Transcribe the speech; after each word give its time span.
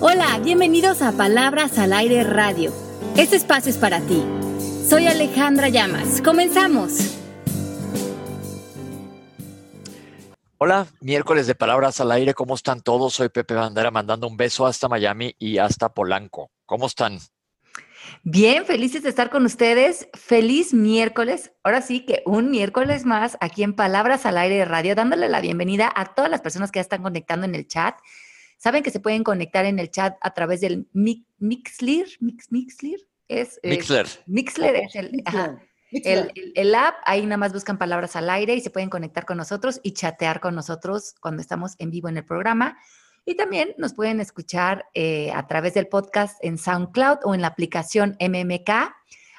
Hola, 0.00 0.38
bienvenidos 0.44 1.02
a 1.02 1.10
Palabras 1.10 1.76
al 1.76 1.92
Aire 1.92 2.22
Radio. 2.22 2.72
Este 3.16 3.34
espacio 3.34 3.68
es 3.68 3.78
para 3.78 4.00
ti. 4.00 4.24
Soy 4.88 5.08
Alejandra 5.08 5.70
Llamas. 5.70 6.22
Comenzamos. 6.22 7.18
Hola, 10.58 10.86
miércoles 11.00 11.48
de 11.48 11.56
Palabras 11.56 12.00
al 12.00 12.12
Aire, 12.12 12.32
¿cómo 12.32 12.54
están 12.54 12.80
todos? 12.80 13.14
Soy 13.14 13.28
Pepe 13.28 13.54
Bandera 13.54 13.90
mandando 13.90 14.28
un 14.28 14.36
beso 14.36 14.68
hasta 14.68 14.88
Miami 14.88 15.34
y 15.36 15.58
hasta 15.58 15.92
Polanco. 15.92 16.52
¿Cómo 16.64 16.86
están? 16.86 17.18
Bien, 18.22 18.66
felices 18.66 19.02
de 19.02 19.08
estar 19.08 19.30
con 19.30 19.44
ustedes. 19.46 20.08
Feliz 20.14 20.72
miércoles. 20.72 21.50
Ahora 21.64 21.82
sí 21.82 22.06
que 22.06 22.22
un 22.24 22.52
miércoles 22.52 23.04
más 23.04 23.36
aquí 23.40 23.64
en 23.64 23.74
Palabras 23.74 24.26
al 24.26 24.38
Aire 24.38 24.64
Radio, 24.64 24.94
dándole 24.94 25.28
la 25.28 25.40
bienvenida 25.40 25.92
a 25.92 26.14
todas 26.14 26.30
las 26.30 26.40
personas 26.40 26.70
que 26.70 26.78
ya 26.78 26.82
están 26.82 27.02
conectando 27.02 27.46
en 27.46 27.56
el 27.56 27.66
chat. 27.66 27.96
Saben 28.58 28.82
que 28.82 28.90
se 28.90 29.00
pueden 29.00 29.24
conectar 29.24 29.64
en 29.64 29.78
el 29.78 29.90
chat 29.90 30.16
a 30.20 30.34
través 30.34 30.60
del 30.60 30.88
Mixler, 30.92 32.08
Mix, 32.20 32.50
Mixler, 32.50 33.00
es, 33.28 33.60
Mixler. 33.62 34.06
Mixler 34.26 34.76
es 34.76 34.94
el, 34.96 36.32
el, 36.54 36.74
app, 36.74 36.96
ahí 37.04 37.22
nada 37.24 37.38
más 37.38 37.52
buscan 37.52 37.78
palabras 37.78 38.16
al 38.16 38.28
aire 38.28 38.54
y 38.54 38.60
se 38.60 38.70
pueden 38.70 38.90
conectar 38.90 39.24
con 39.24 39.38
nosotros 39.38 39.80
y 39.82 39.92
chatear 39.92 40.40
con 40.40 40.54
nosotros 40.54 41.14
cuando 41.20 41.40
estamos 41.40 41.76
en 41.78 41.90
vivo 41.90 42.08
en 42.08 42.18
el 42.18 42.24
programa. 42.24 42.76
Y 43.24 43.36
también 43.36 43.74
nos 43.78 43.94
pueden 43.94 44.20
escuchar 44.20 44.86
eh, 44.94 45.30
a 45.32 45.46
través 45.46 45.74
del 45.74 45.86
podcast 45.86 46.42
en 46.42 46.58
SoundCloud 46.58 47.18
o 47.24 47.34
en 47.34 47.42
la 47.42 47.48
aplicación 47.48 48.16
MMK. 48.20 48.70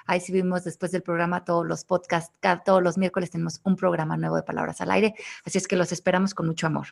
Ahí 0.06 0.22
subimos 0.22 0.64
después 0.64 0.92
del 0.92 1.04
programa 1.04 1.44
todos 1.44 1.68
los 1.68 1.86
podcasts. 1.86 2.34
todos 2.66 2.82
los 2.82 2.98
miércoles 2.98 3.32
tenemos 3.32 3.60
un 3.64 3.76
programa 3.76 4.16
nuevo 4.16 4.36
de 4.36 4.44
Palabras 4.44 4.82
al 4.82 4.92
Aire. 4.92 5.14
Así 5.44 5.58
es 5.58 5.68
que 5.68 5.76
los 5.76 5.92
esperamos 5.92 6.34
con 6.34 6.48
mucho 6.48 6.68
amor. 6.68 6.88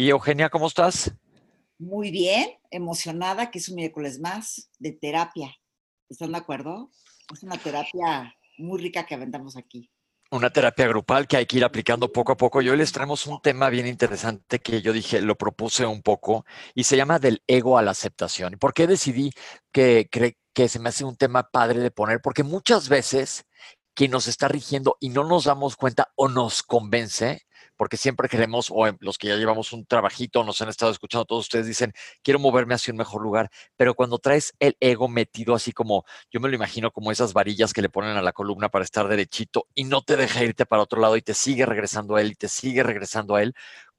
Y 0.00 0.08
Eugenia, 0.08 0.48
¿cómo 0.48 0.66
estás? 0.66 1.12
Muy 1.78 2.10
bien, 2.10 2.48
emocionada 2.70 3.50
que 3.50 3.58
es 3.58 3.68
un 3.68 3.74
miércoles 3.74 4.18
más 4.18 4.70
de 4.78 4.92
terapia. 4.92 5.54
¿Están 6.08 6.32
de 6.32 6.38
acuerdo? 6.38 6.90
Es 7.30 7.42
una 7.42 7.58
terapia 7.58 8.34
muy 8.56 8.80
rica 8.80 9.04
que 9.04 9.14
aventamos 9.14 9.58
aquí 9.58 9.90
una 10.30 10.48
terapia 10.48 10.86
grupal 10.86 11.26
que 11.26 11.36
hay 11.36 11.44
que 11.44 11.56
ir 11.58 11.64
aplicando 11.64 12.10
poco 12.12 12.32
a 12.32 12.36
poco. 12.36 12.62
Y 12.62 12.70
hoy 12.70 12.78
les 12.78 12.92
traemos 12.92 13.26
un 13.26 13.42
tema 13.42 13.68
bien 13.68 13.86
interesante 13.86 14.60
que 14.60 14.80
yo 14.80 14.92
dije, 14.92 15.20
lo 15.20 15.36
propuse 15.36 15.84
un 15.84 16.02
poco, 16.02 16.46
y 16.72 16.84
se 16.84 16.96
llama 16.96 17.18
del 17.18 17.42
ego 17.48 17.76
a 17.76 17.82
la 17.82 17.90
aceptación. 17.90 18.54
¿Y 18.54 18.56
por 18.56 18.72
qué 18.72 18.86
decidí 18.86 19.32
que, 19.72 20.08
que 20.54 20.68
se 20.68 20.78
me 20.78 20.90
hace 20.90 21.04
un 21.04 21.16
tema 21.16 21.50
padre 21.50 21.80
de 21.80 21.90
poner? 21.90 22.20
Porque 22.22 22.44
muchas 22.44 22.88
veces 22.88 23.44
quien 23.92 24.12
nos 24.12 24.28
está 24.28 24.48
rigiendo 24.48 24.96
y 25.00 25.08
no 25.08 25.24
nos 25.24 25.44
damos 25.44 25.76
cuenta 25.76 26.12
o 26.14 26.28
nos 26.28 26.62
convence 26.62 27.42
porque 27.80 27.96
siempre 27.96 28.28
queremos, 28.28 28.70
o 28.70 28.94
los 29.00 29.16
que 29.16 29.28
ya 29.28 29.36
llevamos 29.36 29.72
un 29.72 29.86
trabajito, 29.86 30.44
nos 30.44 30.60
han 30.60 30.68
estado 30.68 30.92
escuchando, 30.92 31.24
todos 31.24 31.46
ustedes 31.46 31.66
dicen, 31.66 31.94
quiero 32.22 32.38
moverme 32.38 32.74
hacia 32.74 32.92
un 32.92 32.98
mejor 32.98 33.22
lugar, 33.22 33.48
pero 33.74 33.94
cuando 33.94 34.18
traes 34.18 34.52
el 34.58 34.76
ego 34.80 35.08
metido 35.08 35.54
así 35.54 35.72
como, 35.72 36.04
yo 36.30 36.40
me 36.40 36.50
lo 36.50 36.54
imagino 36.56 36.90
como 36.90 37.10
esas 37.10 37.32
varillas 37.32 37.72
que 37.72 37.80
le 37.80 37.88
ponen 37.88 38.18
a 38.18 38.20
la 38.20 38.34
columna 38.34 38.68
para 38.68 38.84
estar 38.84 39.08
derechito 39.08 39.66
y 39.74 39.84
no 39.84 40.02
te 40.02 40.18
deja 40.18 40.44
irte 40.44 40.66
para 40.66 40.82
otro 40.82 41.00
lado 41.00 41.16
y 41.16 41.22
te 41.22 41.32
sigue 41.32 41.64
regresando 41.64 42.16
a 42.16 42.20
él 42.20 42.32
y 42.32 42.34
te 42.34 42.48
sigue 42.48 42.82
regresando 42.82 43.34
a 43.36 43.42
él, 43.42 43.54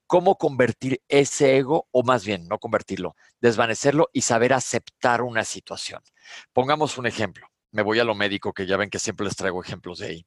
cómo 0.06 0.36
convertir 0.36 1.02
ese 1.08 1.58
ego, 1.58 1.88
o 1.90 2.04
más 2.04 2.24
bien, 2.24 2.48
no 2.48 2.60
convertirlo, 2.60 3.16
desvanecerlo 3.40 4.10
y 4.14 4.22
saber 4.22 4.54
aceptar 4.54 5.24
una 5.24 5.44
situación. 5.44 6.04
Pongamos 6.54 7.00
un 7.00 7.08
ejemplo. 7.08 7.48
Me 7.72 7.82
voy 7.82 7.98
a 7.98 8.04
lo 8.04 8.14
médico, 8.14 8.54
que 8.54 8.68
ya 8.68 8.78
ven 8.78 8.92
que 8.92 9.00
siempre 9.00 9.26
les 9.26 9.36
traigo 9.36 9.60
ejemplos 9.64 9.98
de 9.98 10.06
ahí. 10.06 10.26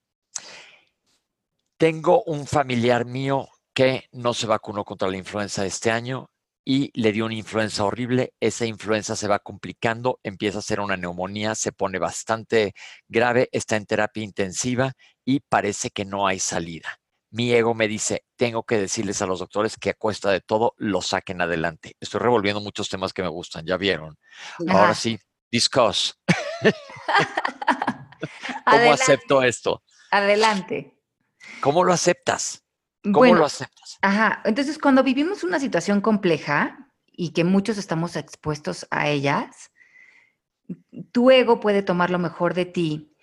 Tengo 1.77 2.22
un 2.25 2.47
familiar 2.47 3.05
mío 3.05 3.48
que 3.75 4.08
no 4.12 4.33
se 4.33 4.47
vacunó 4.47 4.84
contra 4.84 5.08
la 5.08 5.17
influenza 5.17 5.67
este 5.67 5.91
año 5.91 6.31
y 6.64 6.91
le 6.94 7.11
dio 7.11 7.27
una 7.27 7.34
influenza 7.34 7.84
horrible. 7.84 8.33
Esa 8.39 8.64
influenza 8.64 9.16
se 9.16 9.27
va 9.27 9.41
complicando, 9.41 10.20
empieza 10.22 10.61
a 10.61 10.62
ser 10.62 10.78
una 10.78 10.97
neumonía, 10.97 11.56
se 11.56 11.72
pone 11.72 11.98
bastante 11.98 12.75
grave, 13.08 13.48
está 13.50 13.75
en 13.77 13.86
terapia 13.86 14.22
intensiva 14.22 14.92
y 15.25 15.41
parece 15.41 15.91
que 15.91 16.04
no 16.04 16.28
hay 16.28 16.38
salida. 16.38 17.00
Mi 17.31 17.53
ego 17.53 17.75
me 17.75 17.88
dice, 17.88 18.25
tengo 18.37 18.62
que 18.62 18.78
decirles 18.78 19.20
a 19.20 19.26
los 19.26 19.41
doctores 19.41 19.76
que 19.76 19.91
a 19.91 19.94
cuesta 19.94 20.31
de 20.31 20.41
todo 20.41 20.75
lo 20.76 21.03
saquen 21.03 21.41
adelante. 21.41 21.97
Estoy 21.99 22.20
revolviendo 22.20 22.60
muchos 22.60 22.88
temas 22.88 23.12
que 23.12 23.22
me 23.22 23.28
gustan, 23.28 23.66
ya 23.66 23.76
vieron. 23.76 24.16
Ahora 24.69 24.94
sí, 24.94 25.19
discuss. 25.50 26.16
¿Cómo 28.65 28.93
acepto 28.93 29.43
esto? 29.43 29.82
Adelante. 30.12 30.94
¿Cómo 31.60 31.84
lo 31.84 31.93
aceptas? 31.93 32.65
¿Cómo 33.03 33.34
lo 33.34 33.44
aceptas? 33.44 33.99
Ajá, 34.03 34.41
entonces 34.44 34.78
cuando 34.78 35.03
vivimos 35.03 35.44
una 35.44 35.60
situación 35.60 36.00
compleja 36.00 36.88
y 37.12 37.31
que 37.31 37.44
muchos 37.44 37.78
estamos 37.78 38.16
expuestos 38.16 38.87
a 38.91 39.09
ellas, 39.09 39.71
tu 41.12 41.31
ego 41.31 41.60
puede 41.60 41.82
tomar 41.82 42.10
lo 42.10 42.19
mejor 42.19 42.55
de 42.55 42.65
ti 42.65 43.15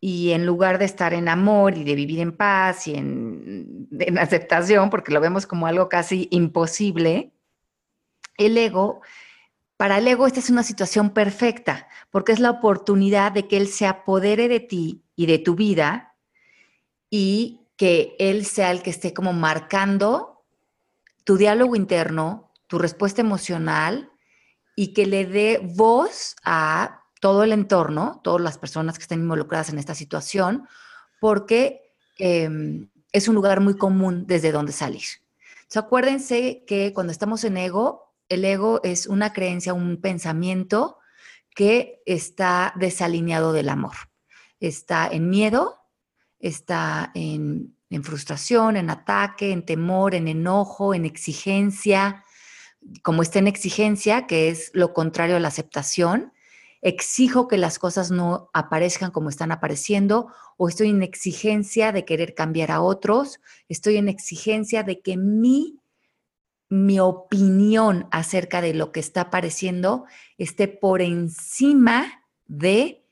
y 0.00 0.30
en 0.30 0.46
lugar 0.46 0.78
de 0.78 0.84
estar 0.84 1.12
en 1.12 1.28
amor 1.28 1.76
y 1.76 1.84
de 1.84 1.94
vivir 1.94 2.20
en 2.20 2.36
paz 2.36 2.86
y 2.86 2.94
en, 2.94 3.88
en 3.98 4.18
aceptación, 4.18 4.90
porque 4.90 5.12
lo 5.12 5.20
vemos 5.20 5.46
como 5.46 5.66
algo 5.66 5.88
casi 5.88 6.28
imposible, 6.30 7.32
el 8.36 8.56
ego, 8.56 9.02
para 9.76 9.98
el 9.98 10.08
ego 10.08 10.26
esta 10.26 10.40
es 10.40 10.50
una 10.50 10.62
situación 10.62 11.10
perfecta, 11.10 11.88
porque 12.10 12.32
es 12.32 12.38
la 12.38 12.50
oportunidad 12.50 13.32
de 13.32 13.46
que 13.46 13.56
él 13.56 13.68
se 13.68 13.86
apodere 13.86 14.48
de 14.48 14.60
ti 14.60 15.04
y 15.16 15.26
de 15.26 15.38
tu 15.38 15.54
vida 15.54 16.07
y 17.10 17.66
que 17.76 18.16
él 18.18 18.44
sea 18.44 18.70
el 18.70 18.82
que 18.82 18.90
esté 18.90 19.14
como 19.14 19.32
marcando 19.32 20.44
tu 21.24 21.36
diálogo 21.36 21.76
interno, 21.76 22.52
tu 22.66 22.78
respuesta 22.78 23.20
emocional 23.20 24.10
y 24.74 24.92
que 24.92 25.06
le 25.06 25.26
dé 25.26 25.60
voz 25.62 26.36
a 26.44 27.02
todo 27.20 27.42
el 27.42 27.52
entorno, 27.52 28.20
todas 28.22 28.40
las 28.40 28.58
personas 28.58 28.98
que 28.98 29.02
estén 29.02 29.20
involucradas 29.20 29.70
en 29.70 29.78
esta 29.78 29.94
situación, 29.94 30.68
porque 31.20 31.94
em, 32.18 32.88
es 33.12 33.28
un 33.28 33.34
lugar 33.34 33.60
muy 33.60 33.76
común 33.76 34.26
desde 34.26 34.52
donde 34.52 34.72
salir. 34.72 35.02
Entonces, 35.54 35.76
acuérdense 35.76 36.64
que 36.66 36.92
cuando 36.92 37.12
estamos 37.12 37.44
en 37.44 37.56
ego, 37.56 38.14
el 38.28 38.44
ego 38.44 38.80
es 38.84 39.06
una 39.06 39.32
creencia, 39.32 39.74
un 39.74 40.00
pensamiento 40.00 40.98
que 41.54 42.02
está 42.06 42.72
desalineado 42.76 43.52
del 43.52 43.68
amor. 43.68 43.94
Está 44.60 45.08
en 45.08 45.28
miedo, 45.28 45.78
está 46.38 47.10
en, 47.14 47.74
frustración, 48.02 48.76
en 48.76 48.90
ataque, 48.90 49.52
en 49.52 49.64
temor, 49.64 50.14
en 50.14 50.28
enojo, 50.28 50.94
en 50.94 51.04
exigencia. 51.04 52.24
Como 53.02 53.22
está 53.22 53.38
en 53.38 53.48
exigencia, 53.48 54.26
que 54.26 54.50
es 54.50 54.70
lo 54.74 54.92
contrario 54.92 55.36
a 55.36 55.40
la 55.40 55.48
aceptación, 55.48 56.32
exijo 56.80 57.48
que 57.48 57.56
las 57.56 57.78
cosas 57.78 58.10
no 58.10 58.50
aparezcan 58.52 59.10
como 59.10 59.30
están 59.30 59.50
apareciendo, 59.50 60.28
o 60.56 60.68
estoy 60.68 60.90
en 60.90 61.02
exigencia 61.02 61.92
de 61.92 62.04
querer 62.04 62.34
cambiar 62.34 62.70
a 62.70 62.80
otros, 62.80 63.40
estoy 63.68 63.96
en 63.96 64.08
exigencia 64.08 64.82
de 64.82 65.00
que 65.00 65.16
mi, 65.16 65.80
mi 66.68 67.00
opinión 67.00 68.06
acerca 68.10 68.60
de 68.60 68.74
lo 68.74 68.92
que 68.92 69.00
está 69.00 69.22
apareciendo 69.22 70.04
esté 70.36 70.68
por 70.68 71.00
encima 71.00 72.24
de 72.46 73.07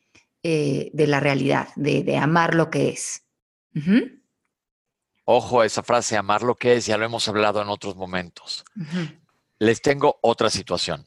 eh, 0.49 0.91
de 0.93 1.09
la 1.09 1.19
realidad, 1.19 1.71
de, 1.75 2.17
amar 2.19 2.55
lo 2.55 2.71
que 2.71 2.91
es. 2.91 3.27
Ojo 5.25 5.61
a 5.61 5.67
esa 5.67 5.83
frase, 5.83 6.17
amar 6.17 6.45
lo 6.45 6.55
que 6.55 6.77
es, 6.77 6.87
ya 6.87 6.97
lo 6.97 7.05
hemos 7.05 7.27
hablado 7.27 7.61
en 7.61 7.69
otros 7.69 7.97
momentos. 7.97 8.65
Les 9.59 9.83
tengo 9.83 10.21
otra 10.23 10.49
situación. 10.49 11.05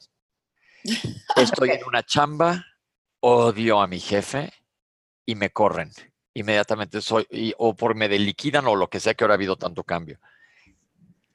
Estoy 1.36 1.70
en 1.70 1.80
una 1.86 2.02
chamba, 2.02 2.66
odio 3.20 3.80
a 3.80 3.86
mi 3.86 3.98
jefe 3.98 4.52
y 5.24 5.36
me 5.36 5.48
corren. 5.48 5.90
Inmediatamente 6.34 7.00
soy, 7.00 7.26
o 7.56 7.74
por 7.74 7.94
me 7.94 8.10
liquidan 8.10 8.66
o 8.66 8.76
lo 8.76 8.90
que 8.90 9.00
sea 9.00 9.14
que 9.14 9.24
ahora 9.24 9.32
ha 9.32 9.36
habido 9.36 9.56
tanto 9.56 9.84
cambio. 9.84 10.20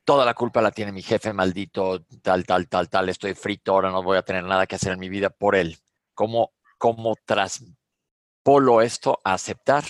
Toda 0.04 0.26
la 0.26 0.36
culpa 0.36 0.62
la 0.62 0.70
tiene 0.70 0.92
mi 0.92 1.02
jefe 1.02 1.34
maldito, 1.34 2.06
tal, 2.22 2.46
tal, 2.46 2.68
tal, 2.68 2.88
tal, 2.88 3.10
estoy 3.10 3.34
frito, 3.34 3.72
ahora 3.72 3.90
no 3.90 4.04
voy 4.04 4.20
a 4.20 4.22
tener 4.22 4.44
nada 4.44 4.68
que 4.68 4.76
hacer 4.76 4.94
en 4.94 5.00
mi 5.00 5.10
vida 5.10 5.32
por 5.32 5.56
él. 5.56 5.80
¿Cómo, 6.14 6.54
cómo 6.78 7.16
tras, 7.26 7.64
polo 8.46 8.82
esto 8.82 9.20
a 9.24 9.34
aceptar. 9.34 9.84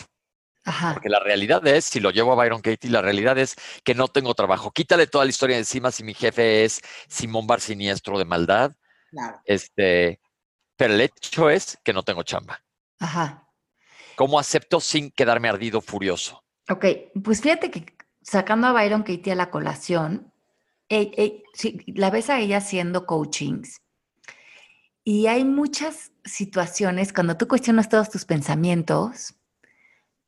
Porque 0.94 1.10
la 1.10 1.20
realidad 1.20 1.68
es, 1.68 1.86
si 1.86 2.00
lo 2.00 2.10
llevo 2.10 2.32
a 2.32 2.36
Byron 2.36 2.62
Katie, 2.62 2.90
la 2.90 3.02
realidad 3.02 3.38
es 3.38 3.56
que 3.84 3.94
no 3.94 4.08
tengo 4.08 4.34
trabajo. 4.34 4.72
Quítale 4.72 5.06
toda 5.06 5.26
la 5.26 5.30
historia 5.30 5.58
encima 5.58 5.92
si 5.92 6.04
mi 6.04 6.16
jefe 6.16 6.64
es 6.64 6.82
Simón 7.08 7.46
Bar 7.46 7.60
Siniestro 7.60 8.18
de 8.18 8.26
maldad. 8.26 8.72
Este, 9.44 10.20
pero 10.76 10.96
el 10.96 11.02
hecho 11.02 11.52
es 11.52 11.78
que 11.84 11.94
no 11.94 12.02
tengo 12.02 12.24
chamba. 12.24 12.64
Ajá. 13.00 13.48
¿Cómo 14.16 14.40
acepto 14.40 14.80
sin 14.80 15.12
quedarme 15.12 15.50
ardido, 15.50 15.82
furioso? 15.82 16.44
Ok, 16.70 16.86
pues 17.24 17.42
fíjate 17.42 17.70
que 17.70 17.86
sacando 18.22 18.68
a 18.68 18.74
Byron 18.74 19.04
Katie 19.04 19.34
a 19.34 19.36
la 19.36 19.52
colación, 19.52 20.34
la 20.90 22.10
ves 22.10 22.30
a 22.30 22.40
ella 22.40 22.58
haciendo 22.58 23.06
coachings 23.06 23.85
y 25.08 25.28
hay 25.28 25.46
muchas 25.46 26.12
situaciones 26.26 27.14
cuando 27.14 27.38
tú 27.38 27.48
cuestionas 27.48 27.88
todos 27.88 28.10
tus 28.10 28.26
pensamientos 28.26 29.36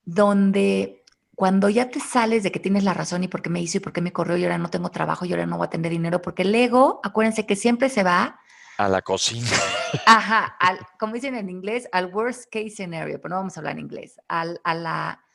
donde 0.06 1.03
cuando 1.35 1.68
ya 1.68 1.89
te 1.89 2.00
sales 2.00 2.44
de 2.44 2.51
que 2.51 2.59
tienes 2.59 2.83
la 2.83 2.94
razón 2.94 3.24
y 3.24 3.27
por 3.27 3.41
qué 3.41 3.50
me 3.50 3.59
hizo 3.59 3.77
y 3.77 3.79
por 3.81 3.91
qué 3.91 4.01
me 4.01 4.13
corrió 4.13 4.38
y 4.38 4.44
ahora 4.44 4.59
no 4.59 4.69
tengo 4.69 4.89
trabajo 4.89 5.25
y 5.25 5.31
ahora 5.31 5.47
no 5.47 5.57
voy 5.57 5.65
a 5.65 5.71
tener 5.71 5.91
dinero, 5.91 6.21
porque 6.21 6.44
el 6.44 6.53
ego, 6.53 7.01
acuérdense 7.03 7.47
que 7.47 7.56
siempre 7.56 7.89
se 7.89 8.03
va 8.03 8.39
a 8.77 8.88
la 8.88 9.01
cocina. 9.01 9.50
Ajá, 10.06 10.56
al, 10.59 10.80
como 11.00 11.13
dicen 11.13 11.35
en 11.35 11.50
inglés, 11.50 11.89
al 11.91 12.13
worst 12.13 12.45
case 12.51 12.69
scenario, 12.69 13.19
pero 13.19 13.30
no 13.30 13.35
vamos 13.38 13.57
a 13.57 13.59
hablar 13.59 13.73
en 13.73 13.80
inglés, 13.80 14.19
al, 14.27 14.62
a 14.63 14.75
la... 14.75 15.25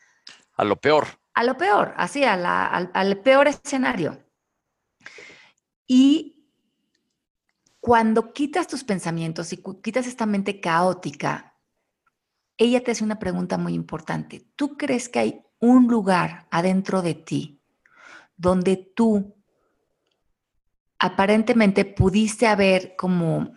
A 0.57 0.65
lo 0.65 0.77
peor. 0.77 1.07
A 1.35 1.43
lo 1.43 1.57
peor, 1.57 1.95
así, 1.97 2.23
a 2.23 2.37
la, 2.37 2.67
al, 2.67 2.91
al 2.95 3.19
peor 3.19 3.49
escenario. 3.49 4.25
Y 5.87 6.32
cuando 7.83 8.33
quitas 8.33 8.69
tus 8.69 8.85
pensamientos 8.85 9.53
y 9.53 9.61
quitas 9.83 10.07
esta 10.07 10.25
mente 10.25 10.61
caótica, 10.61 11.57
ella 12.57 12.85
te 12.85 12.93
hace 12.93 13.03
una 13.03 13.19
pregunta 13.19 13.59
muy 13.59 13.75
importante. 13.75 14.47
¿Tú 14.55 14.77
crees 14.77 15.09
que 15.09 15.19
hay 15.19 15.43
un 15.59 15.89
lugar 15.89 16.47
adentro 16.53 17.03
de 17.03 17.15
ti 17.15 17.61
donde 18.37 18.77
tú 18.77 19.35
aparentemente 21.01 21.85
pudiste 21.85 22.47
haber 22.47 22.95
como 22.95 23.53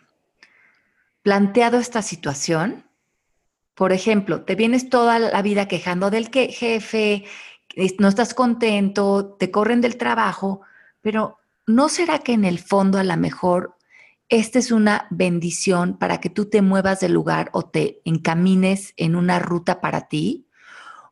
planteado 1.22 1.78
esta 1.78 2.02
situación? 2.02 2.90
Por 3.76 3.92
ejemplo, 3.92 4.44
te 4.44 4.56
vienes 4.56 4.90
toda 4.90 5.20
la 5.20 5.42
vida 5.44 5.68
quejando 5.68 6.10
del 6.10 6.32
que 6.32 6.48
jefe, 6.48 7.26
no 8.00 8.08
estás 8.08 8.34
contento, 8.34 9.36
te 9.38 9.52
corren 9.52 9.82
del 9.82 9.98
trabajo, 9.98 10.62
pero 11.02 11.38
¿no 11.68 11.90
será 11.90 12.18
que 12.18 12.34
en 12.34 12.44
el 12.44 12.58
fondo 12.58 12.98
a 12.98 13.04
lo 13.04 13.18
mejor 13.18 13.75
esta 14.30 14.60
es 14.60 14.72
una 14.72 15.08
bendición 15.12 15.98
para 15.98 16.20
que 16.20 16.30
tú 16.30 16.50
te 16.50 16.62
muevas 16.62 17.00
del 17.00 17.14
lugar 17.14 17.50
o 17.54 17.64
te 17.64 18.02
encamines 18.06 18.94
en 18.98 19.16
una 19.16 19.40
ruta 19.40 19.82
para 19.82 20.08
ti? 20.08 20.48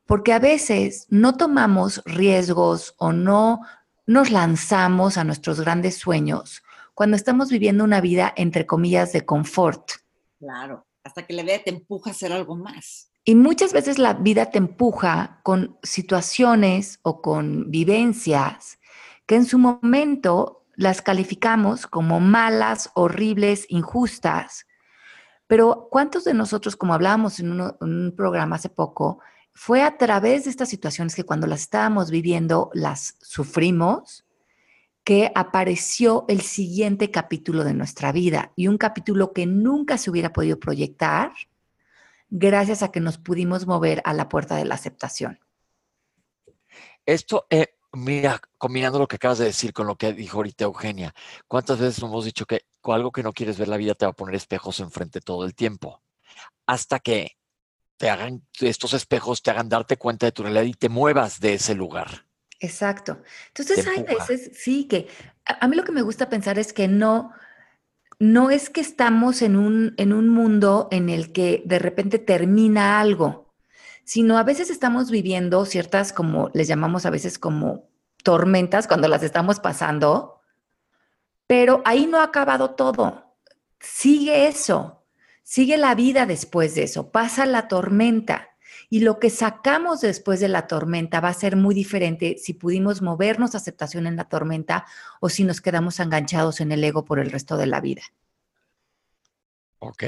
Porque 0.06 0.34
a 0.34 0.40
veces 0.40 1.08
no 1.10 1.38
tomamos 1.38 2.02
riesgos 2.06 2.96
o 2.98 3.14
no 3.14 3.62
nos 4.06 4.32
lanzamos 4.32 5.18
a 5.18 5.24
nuestros 5.24 5.62
grandes 5.62 5.98
sueños 5.98 6.64
cuando 6.94 7.16
estamos 7.16 7.50
viviendo 7.50 7.84
una 7.84 8.02
vida, 8.02 8.34
entre 8.36 8.66
comillas, 8.66 9.14
de 9.14 9.26
confort. 9.26 9.92
Claro, 10.40 10.86
hasta 11.04 11.26
que 11.26 11.34
la 11.34 11.44
vida 11.44 11.60
te 11.64 11.72
empuja 11.72 12.10
a 12.10 12.14
hacer 12.14 12.32
algo 12.32 12.56
más. 12.56 13.10
Y 13.26 13.36
muchas 13.36 13.72
veces 13.74 14.00
la 14.00 14.14
vida 14.14 14.52
te 14.52 14.58
empuja 14.58 15.40
con 15.44 15.78
situaciones 15.82 17.00
o 17.04 17.22
con 17.22 17.72
vivencias 17.72 18.80
que 19.26 19.36
en 19.36 19.46
su 19.46 19.58
momento 19.58 20.63
las 20.76 21.02
calificamos 21.02 21.88
como 21.88 22.20
malas, 22.20 22.90
horribles, 22.96 23.66
injustas. 23.70 24.66
Pero 25.48 25.88
¿cuántos 25.92 26.24
de 26.24 26.34
nosotros, 26.34 26.76
como 26.76 26.94
hablábamos 26.94 27.40
en, 27.40 27.52
un 27.52 28.14
programa 28.16 28.56
hace 28.56 28.70
poco, 28.70 29.20
fue 29.54 29.84
a 29.84 29.98
través 29.98 30.46
de 30.46 30.50
estas 30.50 30.70
situaciones 30.70 31.16
que 31.16 31.26
cuando 31.26 31.48
las 31.48 31.62
estábamos 31.62 32.10
viviendo 32.10 32.72
las 32.74 33.18
sufrimos, 33.22 34.26
que 35.04 35.32
apareció 35.36 36.26
el 36.28 36.42
siguiente 36.42 37.12
capítulo 37.12 37.64
de 37.64 37.74
nuestra 37.74 38.12
vida 38.12 38.52
y 38.56 38.68
un 38.68 38.78
capítulo 38.78 39.34
que 39.34 39.46
nunca 39.46 39.98
se 39.98 40.10
hubiera 40.10 40.32
podido 40.32 40.60
proyectar 40.60 41.34
gracias 42.30 42.82
a 42.82 42.92
que 42.92 43.00
nos 43.00 43.18
pudimos 43.18 43.68
mover 43.68 44.02
a 44.06 44.14
la 44.14 44.30
puerta 44.30 44.56
de 44.56 44.66
la 44.66 44.76
aceptación. 44.76 45.40
Esto, 47.06 47.46
eh, 47.50 47.76
mira, 47.94 48.42
combinando 48.58 49.00
lo 49.00 49.08
que 49.08 49.16
acabas 49.18 49.38
de 49.38 49.46
decir 49.46 49.74
con 49.74 49.88
lo 49.88 49.96
que 49.96 50.14
dijo 50.14 50.38
ahorita 50.38 50.66
Eugenia, 50.66 51.14
¿cuántas 51.48 51.80
veces 51.80 52.02
hemos 52.04 52.26
dicho 52.26 52.46
que 52.46 52.66
algo 52.84 53.12
que 53.12 53.24
no 53.24 53.34
quieres 53.34 53.58
ver 53.58 53.68
la 53.68 53.78
vida 53.78 53.96
te 53.96 54.06
va 54.06 54.12
a 54.12 54.16
poner 54.16 54.36
espejos 54.36 54.80
enfrente 54.80 55.22
todo 55.22 55.46
el 55.46 55.56
tiempo? 55.56 56.02
Hasta 56.66 57.00
que 57.00 57.38
te 57.98 58.10
hagan, 58.10 58.46
estos 58.60 58.94
espejos 58.94 59.42
te 59.42 59.52
hagan 59.52 59.70
darte 59.70 59.98
cuenta 59.98 60.26
de 60.26 60.32
tu 60.32 60.44
realidad 60.44 60.64
y 60.64 60.74
te 60.74 60.90
muevas 60.90 61.40
de 61.40 61.54
ese 61.54 61.76
lugar. 61.76 62.26
Exacto. 62.60 63.22
Entonces 63.50 63.86
hay 63.88 64.04
veces, 64.04 64.52
sí, 64.56 64.86
que 64.86 65.08
a, 65.46 65.68
mí 65.68 65.76
lo 65.76 65.84
que 65.84 65.92
me 65.92 66.02
gusta 66.02 66.30
pensar 66.30 66.58
es 66.58 66.74
que 66.74 66.88
no, 66.88 67.32
no 68.20 68.50
es 68.50 68.70
que 68.70 68.82
estamos 68.82 69.42
en 69.42 69.56
un, 69.56 69.94
en 69.98 70.14
un 70.14 70.30
mundo 70.30 70.88
en 70.92 71.10
el 71.10 71.32
que 71.32 71.62
de 71.66 71.80
repente 71.80 72.20
termina 72.20 73.00
algo, 73.00 73.43
sino 74.04 74.38
a 74.38 74.44
veces 74.44 74.70
estamos 74.70 75.12
viviendo 75.12 75.66
ciertas, 75.66 76.14
como 76.14 76.50
les 76.54 76.68
llamamos 76.68 77.06
a 77.06 77.10
veces 77.10 77.40
como 77.40 77.90
tormentas 78.24 78.88
cuando 78.88 79.08
las 79.08 79.24
estamos 79.24 79.60
pasando, 79.60 80.42
pero 81.48 81.82
ahí 81.86 82.08
no 82.08 82.20
ha 82.20 82.24
acabado 82.24 82.72
todo. 82.72 83.36
Sigue 83.80 84.48
eso. 84.48 85.04
Sigue 85.44 85.78
la 85.78 85.94
vida 85.94 86.26
después 86.26 86.74
de 86.74 86.84
eso, 86.84 87.12
pasa 87.12 87.46
la 87.46 87.68
tormenta. 87.68 88.50
Y 88.90 89.02
lo 89.02 89.20
que 89.20 89.30
sacamos 89.30 90.02
después 90.02 90.40
de 90.40 90.48
la 90.48 90.68
tormenta 90.68 91.20
va 91.20 91.30
a 91.30 91.34
ser 91.34 91.58
muy 91.58 91.76
diferente 91.76 92.38
si 92.40 92.54
pudimos 92.54 93.02
movernos 93.02 93.54
a 93.54 93.58
aceptación 93.58 94.08
en 94.08 94.16
la 94.16 94.30
tormenta 94.30 94.86
o 95.20 95.30
si 95.30 95.44
nos 95.44 95.62
quedamos 95.62 96.00
enganchados 96.00 96.62
en 96.62 96.72
el 96.72 96.84
ego 96.84 97.04
por 97.04 97.20
el 97.20 97.30
resto 97.30 97.58
de 97.58 97.68
la 97.68 97.82
vida. 97.82 98.04
Ok. 99.86 100.04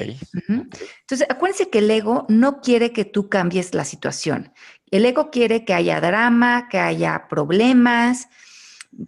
Entonces, 0.48 1.28
acuérdense 1.30 1.70
que 1.70 1.80
el 1.80 1.92
ego 1.92 2.26
no 2.30 2.62
quiere 2.62 2.94
que 2.94 3.04
tú 3.04 3.28
cambies 3.28 3.74
la 3.74 3.84
situación. 3.84 4.54
El 4.90 5.06
ego 5.06 5.32
quiere 5.32 5.66
que 5.66 5.74
haya 5.74 6.00
drama, 6.00 6.70
que 6.70 6.80
haya 6.80 7.28
problemas, 7.28 8.30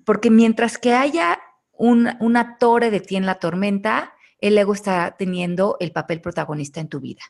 porque 0.06 0.30
mientras 0.30 0.78
que 0.78 0.94
haya 0.94 1.40
una 1.72 2.58
torre 2.58 2.92
de 2.92 3.00
ti 3.00 3.16
en 3.16 3.26
la 3.26 3.40
tormenta, 3.40 4.14
el 4.40 4.58
ego 4.58 4.74
está 4.74 5.16
teniendo 5.18 5.78
el 5.80 5.94
papel 5.94 6.20
protagonista 6.20 6.82
en 6.82 6.90
tu 6.90 7.00
vida. 7.00 7.22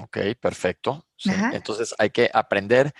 Ok, 0.00 0.18
perfecto. 0.38 1.06
Entonces 1.52 1.94
hay 1.98 2.10
que 2.10 2.30
aprender 2.34 2.92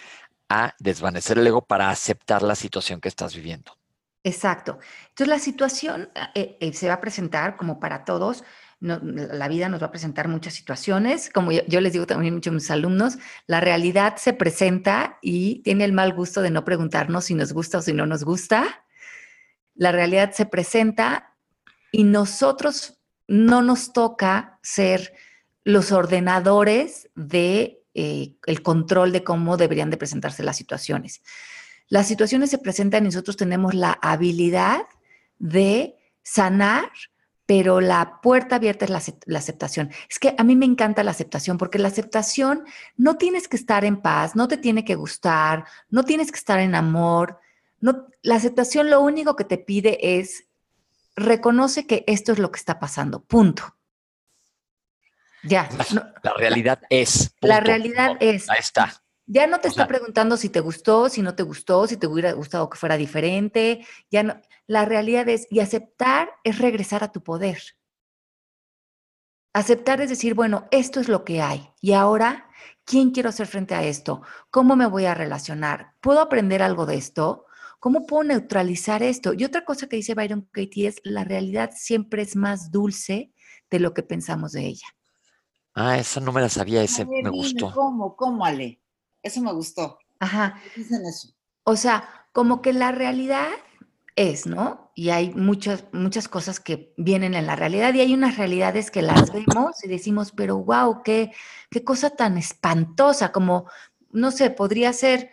a 0.49 0.75
desvanecer 0.79 1.39
el 1.39 1.47
ego 1.47 1.63
para 1.67 1.91
aceptar 1.91 2.43
la 2.43 2.55
situación 2.55 3.01
que 3.01 3.09
estás 3.09 3.35
viviendo. 3.35 3.77
Exacto. 4.25 4.79
Entonces 5.09 5.29
la 5.29 5.39
situación 5.39 6.11
eh, 6.35 6.57
eh, 6.61 6.73
se 6.73 6.89
va 6.89 6.95
a 6.95 7.01
presentar 7.01 7.57
como 7.57 7.81
para 7.81 8.05
todos. 8.05 8.45
la 8.81 9.49
vida 9.49 9.69
nos 9.69 9.81
va 9.81 9.87
a 9.87 9.91
presentar 9.91 10.29
muchas 10.29 10.55
situaciones. 10.55 11.31
Como 11.31 11.53
yo, 11.53 11.81
les 11.81 11.93
digo 11.93 12.07
también 12.07 12.35
mucho 12.35 12.51
a 12.51 12.53
mis 12.53 12.71
alumnos, 12.71 13.19
la 13.47 13.61
realidad 13.61 14.17
se 14.17 14.33
presenta 14.33 15.19
y 15.23 15.61
tiene 15.63 15.85
el 15.85 15.93
mal 15.93 16.13
gusto 16.13 16.43
de 16.43 16.51
no 16.51 16.65
preguntarnos 16.65 17.27
si 17.27 17.35
nos 17.35 17.53
gusta 17.53 17.79
o 17.79 17.83
si 17.83 17.93
no 17.93 18.07
nos 18.07 18.25
gusta. 18.25 18.85
La 19.75 19.93
realidad 19.93 20.33
se 20.33 20.47
presenta 20.47 21.35
y 21.93 22.05
nosotros 22.05 22.99
no 23.29 23.63
nos 23.63 23.93
toca 23.93 24.59
ser 24.63 25.15
los 25.65 25.93
ordenadores 25.93 27.09
de 27.15 27.83
eh, 27.95 28.37
el 28.47 28.63
control 28.63 29.13
de 29.13 29.23
cómo 29.23 29.57
deberían 29.57 29.91
de 29.91 29.97
presentarse 29.97 30.43
las 30.43 30.57
situaciones. 30.57 31.23
Las 31.93 32.07
situaciones 32.07 32.49
se 32.49 32.57
presentan 32.57 33.03
y 33.05 33.09
nosotros 33.09 33.37
tenemos 33.37 33.75
la 33.75 33.93
habilidad 34.01 34.87
de 35.39 35.99
sanar, 36.23 36.91
pero 37.45 37.83
la 37.83 38.23
puerta 38.23 38.57
abierta 38.57 38.87
es 38.87 38.91
la, 38.91 39.03
la, 39.27 39.39
aceptación. 39.39 39.91
Es 40.09 40.19
que 40.19 40.35
a 40.39 40.43
mí 40.43 40.57
me 40.57 40.65
encanta 40.65 41.05
la 41.05 41.11
aceptación 41.11 41.59
porque 41.59 41.79
la 41.79 41.89
aceptación 41.89 42.65
no 42.97 43.19
tienes 43.19 43.47
que 43.47 43.59
estar 43.59 43.85
en 43.85 44.01
paz, 44.01 44.35
no 44.35 44.49
te 44.49 44.57
tiene 44.57 44.87
que 44.87 44.95
gustar, 44.95 45.67
no 45.91 46.03
tienes 46.03 46.33
que 46.33 46.39
estar 46.39 46.61
en 46.61 46.75
amor. 46.75 47.41
No, 47.79 48.07
la 48.23 48.37
aceptación 48.37 48.89
lo 48.89 49.03
único 49.03 49.37
que 49.37 49.45
te 49.45 49.59
pide 49.59 50.19
es 50.19 50.47
reconoce 51.15 51.87
que 51.87 52.05
esto 52.07 52.33
es 52.33 52.39
lo 52.39 52.51
que 52.51 52.59
está 52.59 52.81
pasando, 52.81 53.23
punto. 53.23 53.77
Ya. 55.43 55.69
la 56.23 56.33
realidad 56.39 56.81
es. 56.89 57.35
La 57.43 57.61
realidad 57.61 58.17
es. 58.19 58.49
Ahí 58.49 58.61
está. 58.61 59.02
Ya 59.33 59.47
no 59.47 59.61
te 59.61 59.69
está 59.69 59.87
preguntando 59.87 60.37
si 60.37 60.51
te 60.51 60.61
gustó, 60.61 61.09
si 61.09 61.23
no 61.23 61.35
te 61.35 61.43
gustó, 61.43 61.87
si 61.87 61.97
te 61.97 62.07
hubiera 62.07 62.33
gustado 62.33 62.69
que 62.69 62.77
fuera 62.77 62.99
diferente. 62.99 63.87
Ya 64.11 64.23
no. 64.23 64.39
La 64.67 64.85
realidad 64.85 65.27
es, 65.31 65.47
y 65.51 65.61
aceptar 65.61 66.29
es 66.45 66.59
regresar 66.59 67.03
a 67.03 67.13
tu 67.13 67.23
poder. 67.23 67.59
Aceptar 69.55 70.03
es 70.03 70.11
decir, 70.11 70.35
bueno, 70.35 70.69
esto 70.71 71.01
es 71.01 71.09
lo 71.09 71.25
que 71.25 71.41
hay. 71.41 71.71
Y 71.81 71.95
ahora, 71.95 72.51
¿quién 72.85 73.11
quiero 73.11 73.31
hacer 73.31 73.47
frente 73.47 73.75
a 73.75 73.83
esto? 73.85 74.21
¿Cómo 74.51 74.77
me 74.77 74.87
voy 74.87 75.07
a 75.07 75.15
relacionar? 75.15 75.95
¿Puedo 76.03 76.21
aprender 76.21 76.63
algo 76.63 76.85
de 76.85 76.97
esto? 76.97 77.47
¿Cómo 77.81 78.05
puedo 78.05 78.25
neutralizar 78.25 79.03
esto? 79.03 79.33
Y 79.33 79.45
otra 79.45 79.65
cosa 79.65 79.89
que 79.89 79.97
dice 79.97 80.15
Byron 80.15 80.47
Katie 80.53 80.89
es, 80.89 81.01
la 81.05 81.25
realidad 81.25 81.71
siempre 81.75 82.21
es 82.21 82.37
más 82.37 82.71
dulce 82.71 83.33
de 83.71 83.81
lo 83.81 83.95
que 83.95 84.03
pensamos 84.03 84.53
de 84.53 84.67
ella. 84.67 84.89
Ah, 85.73 85.97
esa 85.97 86.21
no 86.21 86.33
me 86.33 86.43
la 86.43 86.51
sabía, 86.51 86.83
ese 86.83 87.07
me 87.07 87.31
gustó. 87.31 87.73
¿Cómo? 87.73 88.15
¿Cómo, 88.15 88.45
Ale? 88.45 88.82
Eso 89.23 89.41
me 89.41 89.53
gustó. 89.53 89.99
Ajá. 90.19 90.61
Dicen 90.77 91.05
eso. 91.07 91.29
O 91.65 91.77
sea, 91.77 92.09
como 92.33 92.63
que 92.63 92.73
la 92.73 92.93
realidad 92.93 93.49
es, 94.17 94.47
¿no? 94.47 94.91
Y 94.95 95.11
hay 95.11 95.33
muchas, 95.35 95.85
muchas 95.93 96.29
cosas 96.29 96.61
que 96.61 96.93
vienen 96.97 97.35
en 97.35 97.47
la 97.47 97.57
realidad 97.57 97.95
y 97.95 98.01
hay 98.01 98.13
unas 98.15 98.37
realidades 98.37 98.91
que 98.91 99.03
las 99.03 99.33
vemos 99.33 99.83
y 99.85 99.89
decimos, 99.89 100.33
pero 100.33 100.59
wow, 100.59 101.03
qué, 101.03 101.33
qué 101.71 101.85
cosa 101.85 102.11
tan 102.11 102.37
espantosa, 102.37 103.33
como, 103.33 103.67
no 104.11 104.31
sé, 104.31 104.51
podría 104.51 104.93
ser 104.93 105.31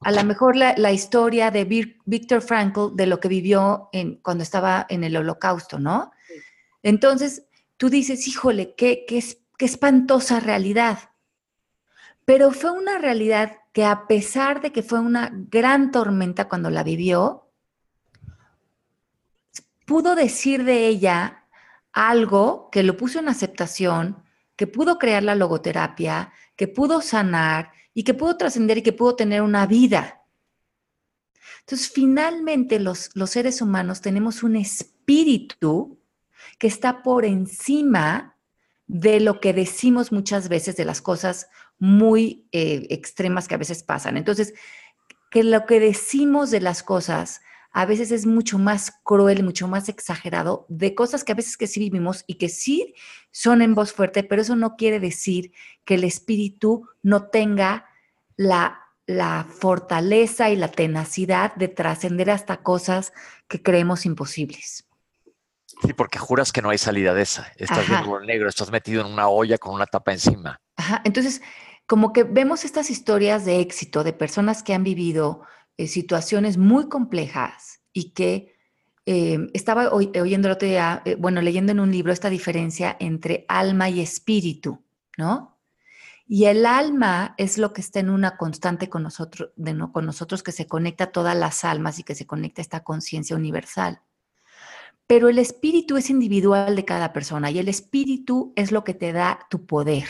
a 0.00 0.10
lo 0.10 0.24
mejor 0.24 0.56
la, 0.56 0.92
historia 0.92 1.50
de 1.50 1.64
Víctor 1.64 2.42
Frankl 2.42 2.94
de 2.94 3.06
lo 3.06 3.20
que 3.20 3.28
vivió 3.28 3.88
en, 3.92 4.16
cuando 4.16 4.42
estaba 4.42 4.86
en 4.88 5.04
el 5.04 5.16
holocausto, 5.16 5.78
¿no? 5.78 6.10
Entonces, 6.82 7.46
tú 7.76 7.88
dices, 7.88 8.26
híjole, 8.26 8.74
qué, 8.74 9.04
qué, 9.06 9.22
qué 9.56 9.64
espantosa 9.64 10.40
realidad. 10.40 10.98
Pero 12.24 12.52
fue 12.52 12.70
una 12.70 12.98
realidad 12.98 13.58
que 13.72 13.84
a 13.84 14.06
pesar 14.06 14.60
de 14.60 14.72
que 14.72 14.82
fue 14.82 15.00
una 15.00 15.30
gran 15.32 15.90
tormenta 15.90 16.48
cuando 16.48 16.70
la 16.70 16.82
vivió, 16.82 17.50
pudo 19.86 20.14
decir 20.14 20.64
de 20.64 20.86
ella 20.86 21.46
algo 21.92 22.68
que 22.70 22.82
lo 22.82 22.96
puso 22.96 23.18
en 23.18 23.28
aceptación, 23.28 24.22
que 24.56 24.66
pudo 24.66 24.98
crear 24.98 25.22
la 25.22 25.34
logoterapia, 25.34 26.32
que 26.56 26.68
pudo 26.68 27.00
sanar 27.00 27.72
y 27.94 28.04
que 28.04 28.14
pudo 28.14 28.36
trascender 28.36 28.78
y 28.78 28.82
que 28.82 28.92
pudo 28.92 29.16
tener 29.16 29.42
una 29.42 29.66
vida. 29.66 30.22
Entonces, 31.60 31.90
finalmente 31.90 32.80
los, 32.80 33.10
los 33.14 33.30
seres 33.30 33.60
humanos 33.62 34.00
tenemos 34.00 34.42
un 34.42 34.56
espíritu 34.56 35.98
que 36.58 36.66
está 36.66 37.02
por 37.02 37.24
encima 37.24 38.36
de 38.86 39.20
lo 39.20 39.40
que 39.40 39.52
decimos 39.52 40.12
muchas 40.12 40.48
veces 40.48 40.76
de 40.76 40.84
las 40.84 41.00
cosas 41.00 41.48
muy 41.78 42.46
eh, 42.52 42.86
extremas 42.90 43.48
que 43.48 43.54
a 43.54 43.58
veces 43.58 43.82
pasan. 43.82 44.16
Entonces, 44.16 44.54
que 45.30 45.42
lo 45.42 45.66
que 45.66 45.80
decimos 45.80 46.50
de 46.50 46.60
las 46.60 46.82
cosas 46.82 47.40
a 47.72 47.86
veces 47.86 48.10
es 48.12 48.26
mucho 48.26 48.58
más 48.58 48.92
cruel, 49.02 49.42
mucho 49.42 49.66
más 49.66 49.88
exagerado 49.88 50.66
de 50.68 50.94
cosas 50.94 51.24
que 51.24 51.32
a 51.32 51.34
veces 51.34 51.56
que 51.56 51.66
sí 51.66 51.80
vivimos 51.80 52.22
y 52.26 52.34
que 52.34 52.50
sí 52.50 52.94
son 53.30 53.62
en 53.62 53.74
voz 53.74 53.92
fuerte, 53.92 54.24
pero 54.24 54.42
eso 54.42 54.56
no 54.56 54.76
quiere 54.76 55.00
decir 55.00 55.52
que 55.84 55.94
el 55.94 56.04
espíritu 56.04 56.86
no 57.02 57.28
tenga 57.28 57.86
la, 58.36 58.82
la 59.06 59.46
fortaleza 59.48 60.50
y 60.50 60.56
la 60.56 60.68
tenacidad 60.68 61.54
de 61.54 61.68
trascender 61.68 62.30
hasta 62.30 62.62
cosas 62.62 63.14
que 63.48 63.62
creemos 63.62 64.04
imposibles. 64.04 64.86
Sí, 65.80 65.92
porque 65.92 66.18
juras 66.18 66.52
que 66.52 66.62
no 66.62 66.70
hay 66.70 66.78
salida 66.78 67.14
de 67.14 67.22
esa. 67.22 67.50
Estás 67.56 67.88
viendo 67.88 68.18
el 68.18 68.26
negro, 68.26 68.48
estás 68.48 68.70
metido 68.70 69.00
en 69.00 69.12
una 69.12 69.28
olla 69.28 69.58
con 69.58 69.74
una 69.74 69.86
tapa 69.86 70.12
encima. 70.12 70.60
Ajá. 70.76 71.00
Entonces, 71.04 71.40
como 71.86 72.12
que 72.12 72.24
vemos 72.24 72.64
estas 72.64 72.90
historias 72.90 73.44
de 73.44 73.60
éxito 73.60 74.04
de 74.04 74.12
personas 74.12 74.62
que 74.62 74.74
han 74.74 74.84
vivido 74.84 75.42
eh, 75.76 75.86
situaciones 75.86 76.58
muy 76.58 76.88
complejas 76.88 77.80
y 77.92 78.10
que 78.12 78.54
eh, 79.06 79.48
estaba 79.52 79.90
oyendo 79.90 80.48
el 80.48 80.52
otro 80.52 80.68
día, 80.68 81.02
eh, 81.04 81.16
bueno, 81.16 81.40
leyendo 81.42 81.72
en 81.72 81.80
un 81.80 81.90
libro 81.90 82.12
esta 82.12 82.30
diferencia 82.30 82.96
entre 83.00 83.44
alma 83.48 83.88
y 83.88 84.00
espíritu, 84.00 84.84
¿no? 85.18 85.58
Y 86.26 86.44
el 86.44 86.64
alma 86.66 87.34
es 87.36 87.58
lo 87.58 87.72
que 87.72 87.80
está 87.80 88.00
en 88.00 88.10
una 88.10 88.36
constante 88.36 88.88
con 88.88 89.02
nosotros, 89.02 89.50
de, 89.56 89.74
¿no? 89.74 89.92
con 89.92 90.06
nosotros 90.06 90.42
que 90.42 90.52
se 90.52 90.66
conecta 90.66 91.04
a 91.04 91.12
todas 91.12 91.36
las 91.36 91.64
almas 91.64 91.98
y 91.98 92.04
que 92.04 92.14
se 92.14 92.26
conecta 92.26 92.60
a 92.60 92.62
esta 92.62 92.84
conciencia 92.84 93.36
universal. 93.36 94.00
Pero 95.12 95.28
el 95.28 95.38
espíritu 95.38 95.98
es 95.98 96.08
individual 96.08 96.74
de 96.74 96.86
cada 96.86 97.12
persona 97.12 97.50
y 97.50 97.58
el 97.58 97.68
espíritu 97.68 98.54
es 98.56 98.72
lo 98.72 98.82
que 98.82 98.94
te 98.94 99.12
da 99.12 99.40
tu 99.50 99.66
poder. 99.66 100.08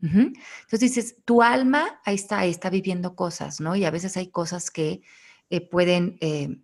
Entonces 0.00 0.80
dices, 0.80 1.16
tu 1.26 1.42
alma, 1.42 2.00
ahí 2.06 2.14
está, 2.14 2.38
ahí 2.38 2.48
está 2.48 2.70
viviendo 2.70 3.14
cosas, 3.14 3.60
¿no? 3.60 3.76
Y 3.76 3.84
a 3.84 3.90
veces 3.90 4.16
hay 4.16 4.28
cosas 4.28 4.70
que 4.70 5.02
eh, 5.50 5.60
pueden 5.60 6.16
eh, 6.22 6.62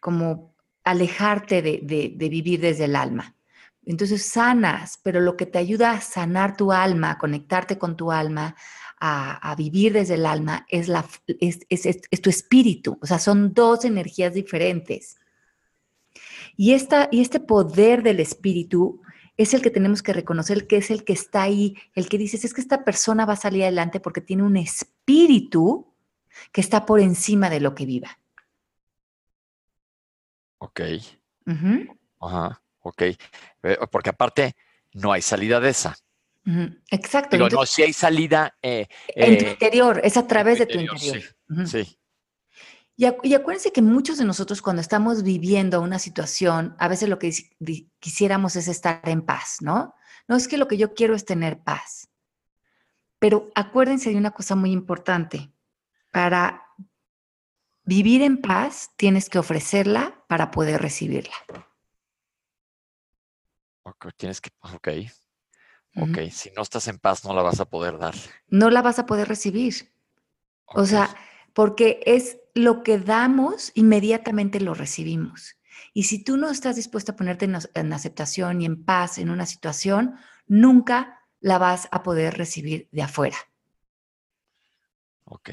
como 0.00 0.56
alejarte 0.82 1.62
de, 1.62 2.16
vivir 2.18 2.60
desde 2.60 2.86
el 2.86 2.96
alma. 2.96 3.36
Entonces 3.84 4.26
sanas, 4.26 4.98
pero 5.00 5.20
lo 5.20 5.36
que 5.36 5.46
te 5.46 5.58
ayuda 5.58 5.92
a 5.92 6.00
sanar 6.00 6.56
tu 6.56 6.72
alma, 6.72 7.12
a 7.12 7.18
conectarte 7.18 7.78
con 7.78 7.96
tu 7.96 8.10
alma, 8.10 8.56
a, 8.98 9.54
vivir 9.56 9.92
desde 9.92 10.14
el 10.14 10.26
alma, 10.26 10.66
es, 10.68 10.90
es, 11.68 12.20
tu 12.20 12.30
espíritu. 12.30 12.98
O 13.00 13.06
sea, 13.06 13.20
son 13.20 13.54
dos 13.54 13.84
energías 13.84 14.34
diferentes. 14.34 15.18
Y, 16.56 16.74
esta, 16.74 17.08
y 17.10 17.20
este 17.20 17.40
poder 17.40 18.02
del 18.02 18.20
espíritu 18.20 19.00
es 19.36 19.54
el 19.54 19.62
que 19.62 19.70
tenemos 19.70 20.02
que 20.02 20.12
reconocer, 20.12 20.66
que 20.66 20.76
es 20.76 20.90
el 20.90 21.04
que 21.04 21.12
está 21.12 21.42
ahí, 21.42 21.76
el 21.94 22.08
que 22.08 22.18
dices, 22.18 22.44
es 22.44 22.54
que 22.54 22.60
esta 22.60 22.84
persona 22.84 23.24
va 23.24 23.32
a 23.34 23.36
salir 23.36 23.62
adelante 23.62 24.00
porque 24.00 24.20
tiene 24.20 24.42
un 24.42 24.56
espíritu 24.56 25.92
que 26.52 26.60
está 26.60 26.86
por 26.86 27.00
encima 27.00 27.50
de 27.50 27.60
lo 27.60 27.74
que 27.74 27.86
viva. 27.86 28.18
Ok. 30.58 30.80
Ajá, 32.20 32.62
ok. 32.80 33.02
Eh, 33.02 33.18
porque 33.90 34.10
aparte, 34.10 34.54
no 34.92 35.12
hay 35.12 35.22
salida 35.22 35.60
de 35.60 35.70
esa. 35.70 35.96
Exacto. 36.90 37.30
Pero 37.30 37.48
no, 37.48 37.66
si 37.66 37.82
hay 37.82 37.92
salida. 37.92 38.56
Eh, 38.62 38.86
en 39.08 39.38
tu 39.38 39.44
eh, 39.44 39.50
interior, 39.50 40.00
es 40.04 40.16
a 40.16 40.26
través 40.26 40.58
de 40.58 40.66
tu 40.66 40.78
interior. 40.78 41.20
sí. 41.66 41.98
Y, 42.96 43.06
acuérdense 43.06 43.72
que 43.72 43.82
muchos 43.82 44.18
de 44.18 44.24
nosotros 44.24 44.60
cuando 44.60 44.82
estamos 44.82 45.22
viviendo 45.22 45.80
una 45.80 45.98
situación, 45.98 46.76
a 46.78 46.88
veces 46.88 47.08
lo 47.08 47.18
que 47.18 47.32
quisiéramos 47.98 48.54
es 48.56 48.68
estar 48.68 49.00
en 49.08 49.22
paz, 49.22 49.56
¿no? 49.60 49.94
No 50.28 50.36
es 50.36 50.46
que 50.46 50.58
lo 50.58 50.68
que 50.68 50.76
yo 50.76 50.94
quiero 50.94 51.14
es 51.14 51.24
tener 51.24 51.62
paz. 51.62 52.08
Pero 53.18 53.50
acuérdense 53.54 54.10
de 54.10 54.16
una 54.16 54.32
cosa 54.32 54.56
muy 54.56 54.72
importante. 54.72 55.50
Para 56.10 56.66
vivir 57.84 58.22
en 58.22 58.40
paz 58.40 58.90
tienes 58.96 59.28
que 59.28 59.38
ofrecerla 59.38 60.24
para 60.28 60.50
poder 60.50 60.82
recibirla. 60.82 61.34
Ok, 63.84 64.08
tienes 64.16 64.40
que, 64.40 64.50
ok. 64.60 64.88
Ok, 65.94 66.30
si 66.30 66.50
no 66.52 66.62
estás 66.62 66.88
en 66.88 66.98
paz 66.98 67.24
no 67.24 67.34
la 67.34 67.42
vas 67.42 67.60
a 67.60 67.66
poder 67.66 67.98
dar. 67.98 68.14
No 68.48 68.70
la 68.70 68.80
vas 68.80 68.98
a 68.98 69.06
poder 69.06 69.28
recibir. 69.28 69.92
O 70.66 70.86
sea, 70.86 71.14
porque 71.54 72.00
es 72.06 72.38
lo 72.54 72.82
que 72.82 72.98
damos, 72.98 73.72
inmediatamente 73.74 74.60
lo 74.60 74.74
recibimos. 74.74 75.56
Y 75.94 76.04
si 76.04 76.22
tú 76.22 76.36
no 76.36 76.50
estás 76.50 76.76
dispuesto 76.76 77.12
a 77.12 77.16
ponerte 77.16 77.44
en, 77.74 77.92
aceptación 77.92 78.62
y 78.62 78.66
en 78.66 78.84
paz 78.84 79.18
en 79.18 79.30
una 79.30 79.46
situación, 79.46 80.16
nunca 80.46 81.20
la 81.40 81.58
vas 81.58 81.88
a 81.90 82.02
poder 82.02 82.36
recibir 82.36 82.88
de 82.92 83.02
afuera. 83.02 83.36
Ok. 85.24 85.50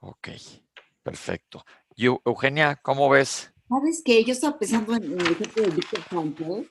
Ok, 0.00 0.28
perfecto. 1.02 1.64
Y 1.94 2.06
Eugenia, 2.06 2.76
¿cómo 2.76 3.08
ves? 3.08 3.52
Sabes 3.68 4.02
que 4.04 4.24
yo 4.24 4.32
estaba 4.32 4.58
pensando 4.58 4.94
en, 4.94 5.04
el 5.04 5.26
ejemplo 5.26 5.62
de 5.62 5.70
Víctor 5.70 6.00
Frankl. 6.02 6.68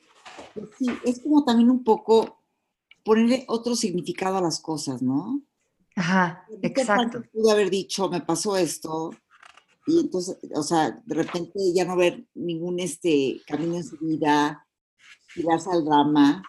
Sí, 0.78 0.86
es 1.04 1.20
como 1.22 1.44
también 1.44 1.70
un 1.70 1.84
poco 1.84 2.42
ponerle 3.04 3.44
otro 3.48 3.76
significado 3.76 4.38
a 4.38 4.42
las 4.42 4.60
cosas, 4.60 5.02
¿no? 5.02 5.42
Ajá, 5.96 6.46
exacto. 6.62 7.22
Pudo 7.32 7.50
haber 7.50 7.70
dicho, 7.70 8.08
me 8.08 8.20
pasó 8.20 8.56
esto, 8.56 9.10
y 9.86 10.00
entonces, 10.00 10.36
o 10.54 10.62
sea, 10.62 10.90
de 10.90 11.14
repente 11.14 11.58
ya 11.74 11.84
no 11.84 11.96
ver 11.96 12.26
ningún 12.34 12.80
este 12.80 13.40
camino 13.46 13.76
en 13.76 13.84
su 13.84 13.96
vida, 13.98 14.66
tirarse 15.32 15.70
al 15.70 15.84
drama, 15.84 16.42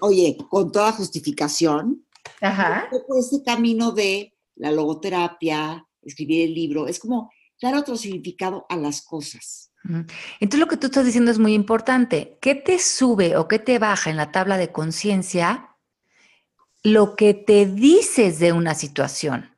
oye, 0.00 0.36
con 0.50 0.72
toda 0.72 0.92
justificación. 0.92 2.04
Ajá. 2.40 2.88
Ese 3.16 3.42
camino 3.44 3.92
de 3.92 4.34
la 4.56 4.72
logoterapia, 4.72 5.86
escribir 6.02 6.48
el 6.48 6.54
libro, 6.54 6.88
es 6.88 6.98
como 6.98 7.30
dar 7.62 7.76
otro 7.76 7.96
significado 7.96 8.66
a 8.68 8.76
las 8.76 9.02
cosas. 9.02 9.70
Entonces 10.40 10.58
lo 10.58 10.66
que 10.66 10.76
tú 10.76 10.86
estás 10.86 11.06
diciendo 11.06 11.30
es 11.30 11.38
muy 11.38 11.54
importante. 11.54 12.38
¿Qué 12.40 12.56
te 12.56 12.80
sube 12.80 13.36
o 13.36 13.46
qué 13.46 13.60
te 13.60 13.78
baja 13.78 14.10
en 14.10 14.16
la 14.16 14.32
tabla 14.32 14.58
de 14.58 14.72
conciencia 14.72 15.65
lo 16.86 17.16
que 17.16 17.34
te 17.34 17.66
dices 17.66 18.38
de 18.38 18.52
una 18.52 18.76
situación. 18.76 19.50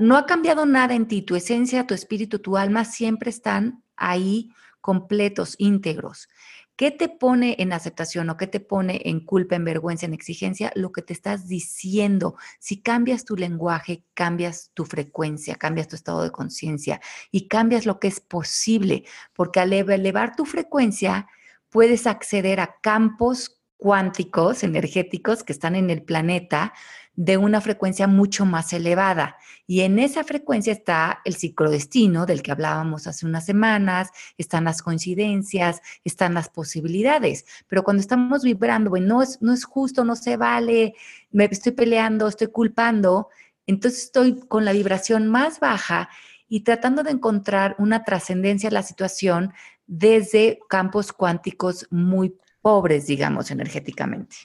No, 0.00 0.16
ha 0.16 0.26
cambiado 0.26 0.66
nada 0.66 0.96
en 0.96 1.06
ti, 1.06 1.22
tu 1.22 1.36
esencia, 1.36 1.86
tu 1.86 1.94
espíritu, 1.94 2.40
tu 2.40 2.56
alma 2.56 2.84
siempre 2.84 3.30
están 3.30 3.84
ahí 3.94 4.50
completos, 4.80 5.54
íntegros. 5.58 6.28
¿Qué 6.74 6.90
te 6.90 7.08
pone 7.08 7.54
en 7.60 7.72
aceptación 7.72 8.30
o 8.30 8.36
qué 8.36 8.48
te 8.48 8.58
pone 8.58 9.00
en 9.04 9.24
culpa, 9.24 9.54
en 9.54 9.64
vergüenza, 9.64 10.06
en 10.06 10.12
exigencia? 10.12 10.72
Lo 10.74 10.90
que 10.90 11.02
te 11.02 11.12
estás 11.12 11.46
diciendo. 11.46 12.34
Si 12.58 12.82
cambias 12.82 13.24
tu 13.24 13.36
lenguaje, 13.36 14.02
cambias 14.14 14.72
tu 14.74 14.84
frecuencia, 14.84 15.54
cambias 15.54 15.86
tu 15.86 15.94
estado 15.94 16.24
de 16.24 16.32
conciencia 16.32 17.00
y 17.30 17.46
cambias 17.46 17.86
lo 17.86 18.00
que 18.00 18.08
es 18.08 18.18
posible, 18.18 19.04
porque 19.34 19.60
al 19.60 19.72
elevar 19.72 20.34
tu 20.34 20.46
frecuencia 20.46 21.28
puedes 21.70 22.08
acceder 22.08 22.58
a 22.58 22.80
campos 22.82 23.61
cuánticos, 23.82 24.62
energéticos 24.62 25.42
que 25.42 25.52
están 25.52 25.74
en 25.74 25.90
el 25.90 26.04
planeta 26.04 26.72
de 27.16 27.36
una 27.36 27.60
frecuencia 27.60 28.06
mucho 28.06 28.46
más 28.46 28.72
elevada. 28.72 29.36
Y 29.66 29.80
en 29.80 29.98
esa 29.98 30.22
frecuencia 30.22 30.72
está 30.72 31.20
el 31.24 31.34
ciclodestino 31.34 32.24
del 32.24 32.42
que 32.42 32.52
hablábamos 32.52 33.08
hace 33.08 33.26
unas 33.26 33.44
semanas, 33.44 34.10
están 34.38 34.64
las 34.64 34.82
coincidencias, 34.82 35.82
están 36.04 36.32
las 36.32 36.48
posibilidades. 36.48 37.44
Pero 37.66 37.82
cuando 37.82 38.02
estamos 38.02 38.44
vibrando, 38.44 38.92
no 39.00 39.20
es, 39.20 39.42
no 39.42 39.52
es 39.52 39.64
justo, 39.64 40.04
no 40.04 40.14
se 40.14 40.36
vale, 40.36 40.94
me 41.32 41.46
estoy 41.46 41.72
peleando, 41.72 42.28
estoy 42.28 42.46
culpando, 42.46 43.30
entonces 43.66 44.04
estoy 44.04 44.38
con 44.46 44.64
la 44.64 44.72
vibración 44.72 45.26
más 45.26 45.58
baja 45.58 46.08
y 46.48 46.60
tratando 46.60 47.02
de 47.02 47.10
encontrar 47.10 47.74
una 47.80 48.04
trascendencia 48.04 48.68
a 48.68 48.72
la 48.72 48.84
situación 48.84 49.52
desde 49.88 50.60
campos 50.68 51.12
cuánticos 51.12 51.88
muy 51.90 52.36
pobres, 52.62 53.06
digamos, 53.06 53.50
energéticamente. 53.50 54.36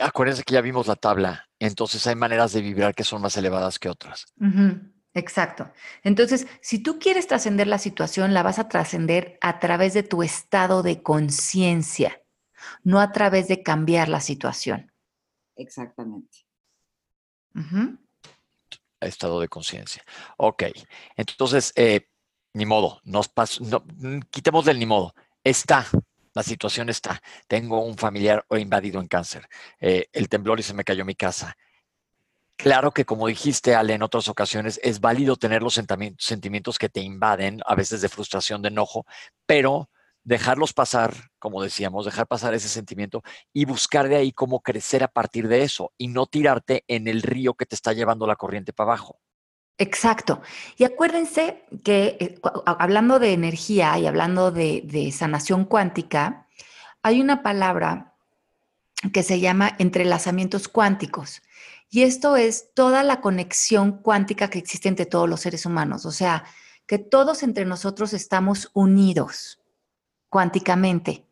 acuérdense 0.00 0.42
que 0.42 0.54
ya 0.54 0.60
vimos 0.60 0.86
la 0.86 0.96
tabla, 0.96 1.48
entonces 1.58 2.06
hay 2.06 2.16
maneras 2.16 2.52
de 2.52 2.62
vibrar 2.62 2.94
que 2.94 3.04
son 3.04 3.22
más 3.22 3.36
elevadas 3.36 3.78
que 3.78 3.88
otras. 3.88 4.26
Exacto. 5.14 5.70
Entonces, 6.02 6.46
si 6.60 6.80
tú 6.80 6.98
quieres 6.98 7.28
trascender 7.28 7.68
la 7.68 7.78
situación, 7.78 8.34
la 8.34 8.42
vas 8.42 8.58
a 8.58 8.68
trascender 8.68 9.38
a 9.40 9.60
través 9.60 9.94
de 9.94 10.02
tu 10.02 10.22
estado 10.22 10.82
de 10.82 11.02
conciencia. 11.02 12.20
no 12.82 12.98
a 12.98 13.12
través 13.12 13.46
de 13.46 13.62
cambiar 13.62 14.08
la 14.08 14.20
situación. 14.20 14.90
Exactamente. 15.54 16.46
Estado 19.00 19.38
de 19.38 19.48
conciencia. 19.48 20.02
Ok, 20.38 20.64
entonces, 21.16 21.74
eh, 21.76 22.08
ni 22.54 22.64
modo, 22.64 23.00
nos 23.04 23.30
no, 23.60 23.84
mm, 23.96 24.20
quitemos 24.30 24.64
del 24.64 24.78
ni 24.78 24.86
modo. 24.86 25.14
Está, 25.44 25.86
la 26.34 26.42
situación 26.42 26.88
está. 26.88 27.22
Tengo 27.48 27.82
un 27.82 27.96
familiar 27.96 28.44
invadido 28.50 29.00
en 29.00 29.08
cáncer. 29.08 29.48
Eh, 29.80 30.06
el 30.12 30.28
temblor 30.28 30.60
y 30.60 30.62
se 30.62 30.74
me 30.74 30.84
cayó 30.84 31.04
mi 31.04 31.14
casa. 31.14 31.56
Claro 32.56 32.92
que, 32.92 33.04
como 33.04 33.26
dijiste, 33.26 33.74
Ale, 33.74 33.94
en 33.94 34.02
otras 34.02 34.28
ocasiones, 34.28 34.78
es 34.82 35.00
válido 35.00 35.36
tener 35.36 35.62
los 35.62 35.74
sentimientos 35.74 36.78
que 36.78 36.88
te 36.88 37.00
invaden, 37.00 37.60
a 37.66 37.74
veces 37.74 38.00
de 38.00 38.08
frustración, 38.08 38.62
de 38.62 38.68
enojo, 38.68 39.06
pero 39.46 39.90
dejarlos 40.22 40.72
pasar, 40.72 41.12
como 41.38 41.62
decíamos, 41.62 42.04
dejar 42.04 42.26
pasar 42.26 42.54
ese 42.54 42.68
sentimiento 42.68 43.22
y 43.52 43.64
buscar 43.64 44.08
de 44.08 44.16
ahí 44.16 44.32
cómo 44.32 44.60
crecer 44.60 45.02
a 45.02 45.08
partir 45.08 45.48
de 45.48 45.62
eso 45.62 45.92
y 45.98 46.08
no 46.08 46.26
tirarte 46.26 46.84
en 46.88 47.08
el 47.08 47.22
río 47.22 47.54
que 47.54 47.66
te 47.66 47.74
está 47.74 47.92
llevando 47.92 48.26
la 48.26 48.36
corriente 48.36 48.72
para 48.72 48.90
abajo. 48.92 49.20
Exacto. 49.78 50.40
Y 50.76 50.84
acuérdense 50.84 51.64
que 51.82 52.16
eh, 52.20 52.40
hablando 52.64 53.18
de 53.18 53.32
energía 53.32 53.98
y 53.98 54.06
hablando 54.06 54.50
de, 54.50 54.82
de 54.84 55.10
sanación 55.10 55.64
cuántica, 55.64 56.46
hay 57.02 57.20
una 57.20 57.42
palabra 57.42 58.14
que 59.12 59.22
se 59.22 59.40
llama 59.40 59.74
entrelazamientos 59.78 60.68
cuánticos. 60.68 61.42
Y 61.90 62.02
esto 62.02 62.36
es 62.36 62.72
toda 62.74 63.02
la 63.02 63.20
conexión 63.20 63.98
cuántica 63.98 64.48
que 64.48 64.58
existe 64.58 64.88
entre 64.88 65.06
todos 65.06 65.28
los 65.28 65.40
seres 65.40 65.66
humanos. 65.66 66.06
O 66.06 66.12
sea, 66.12 66.44
que 66.86 66.98
todos 66.98 67.42
entre 67.42 67.64
nosotros 67.64 68.12
estamos 68.12 68.70
unidos 68.72 69.60
cuánticamente. 70.28 71.24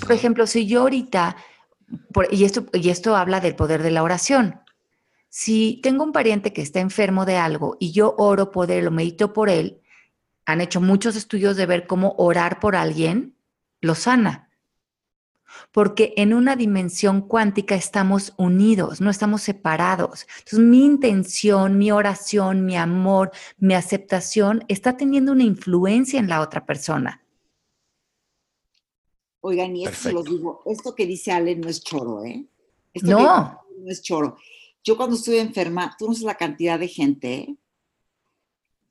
por 0.00 0.12
ejemplo, 0.12 0.46
si 0.46 0.66
yo 0.66 0.82
ahorita, 0.82 1.36
y, 2.30 2.44
esto, 2.44 2.66
y 2.72 2.90
esto 2.90 3.16
habla 3.16 3.40
del 3.40 3.56
poder 3.56 3.82
de 3.82 3.90
la 3.90 4.02
oración, 4.02 4.60
si 5.36 5.80
tengo 5.82 6.04
un 6.04 6.12
pariente 6.12 6.52
que 6.52 6.62
está 6.62 6.78
enfermo 6.78 7.24
de 7.24 7.36
algo 7.36 7.76
y 7.80 7.90
yo 7.90 8.14
oro 8.18 8.52
por 8.52 8.70
él 8.70 8.86
o 8.86 8.92
medito 8.92 9.32
por 9.32 9.50
él, 9.50 9.80
han 10.46 10.60
hecho 10.60 10.80
muchos 10.80 11.16
estudios 11.16 11.56
de 11.56 11.66
ver 11.66 11.88
cómo 11.88 12.14
orar 12.18 12.60
por 12.60 12.76
alguien 12.76 13.34
lo 13.80 13.96
sana 13.96 14.48
porque 15.72 16.14
en 16.16 16.34
una 16.34 16.54
dimensión 16.54 17.20
cuántica 17.20 17.74
estamos 17.74 18.32
unidos, 18.36 19.00
no 19.00 19.10
estamos 19.10 19.42
separados. 19.42 20.26
Entonces, 20.38 20.60
mi 20.60 20.84
intención, 20.84 21.78
mi 21.78 21.90
oración, 21.90 22.64
mi 22.64 22.76
amor, 22.76 23.32
mi 23.58 23.74
aceptación 23.74 24.64
está 24.68 24.96
teniendo 24.96 25.32
una 25.32 25.42
influencia 25.42 26.20
en 26.20 26.28
la 26.28 26.42
otra 26.42 26.64
persona. 26.64 27.24
Oigan, 29.40 29.74
y 29.74 29.84
esto 29.84 29.96
se 29.96 30.12
lo 30.12 30.22
digo, 30.22 30.62
esto 30.66 30.94
que 30.94 31.06
dice 31.06 31.32
Ale 31.32 31.56
no 31.56 31.68
es 31.68 31.82
choro, 31.82 32.24
¿eh? 32.24 32.46
no. 33.02 33.60
no 33.78 33.90
es 33.90 34.00
choro. 34.00 34.36
Yo 34.84 34.96
cuando 34.96 35.16
estuve 35.16 35.40
enferma, 35.40 35.96
tú 35.98 36.06
no 36.06 36.12
sabes 36.12 36.26
la 36.26 36.36
cantidad 36.36 36.78
de 36.78 36.88
gente 36.88 37.56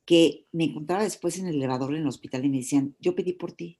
que 0.04 0.46
me 0.52 0.64
encontraba 0.64 1.04
después 1.04 1.38
en 1.38 1.46
el 1.46 1.56
elevador 1.56 1.94
en 1.94 2.02
el 2.02 2.08
hospital 2.08 2.44
y 2.44 2.48
me 2.48 2.58
decían, 2.58 2.94
yo 2.98 3.14
pedí 3.14 3.32
por 3.32 3.52
ti. 3.52 3.78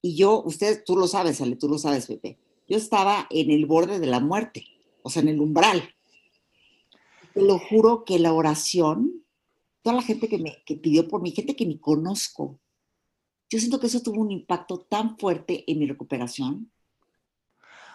Y 0.00 0.16
yo, 0.16 0.42
usted, 0.44 0.82
tú 0.84 0.96
lo 0.96 1.08
sabes, 1.08 1.40
Ale, 1.40 1.56
tú 1.56 1.68
lo 1.68 1.78
sabes, 1.78 2.06
Pepe. 2.06 2.38
Yo 2.68 2.76
estaba 2.76 3.26
en 3.30 3.50
el 3.50 3.66
borde 3.66 3.98
de 3.98 4.06
la 4.06 4.20
muerte, 4.20 4.66
o 5.02 5.10
sea, 5.10 5.22
en 5.22 5.28
el 5.28 5.40
umbral. 5.40 5.82
Te 7.34 7.42
lo 7.42 7.58
juro 7.58 8.04
que 8.04 8.18
la 8.18 8.32
oración, 8.32 9.24
toda 9.82 9.96
la 9.96 10.02
gente 10.02 10.28
que 10.28 10.38
me 10.38 10.62
que 10.64 10.76
pidió 10.76 11.08
por 11.08 11.20
mí, 11.20 11.32
gente 11.32 11.56
que 11.56 11.66
ni 11.66 11.78
conozco, 11.78 12.60
yo 13.50 13.58
siento 13.58 13.80
que 13.80 13.86
eso 13.86 14.02
tuvo 14.02 14.20
un 14.20 14.30
impacto 14.30 14.80
tan 14.80 15.18
fuerte 15.18 15.64
en 15.70 15.78
mi 15.78 15.86
recuperación. 15.86 16.70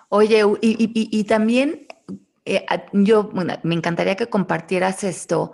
Oye, 0.10 0.42
y, 0.62 1.24
también 1.26 1.86
eh, 2.46 2.66
yo, 2.94 3.30
me 3.64 3.76
encantaría 3.76 4.16
que 4.16 4.28
compartieras 4.28 5.04
esto 5.04 5.52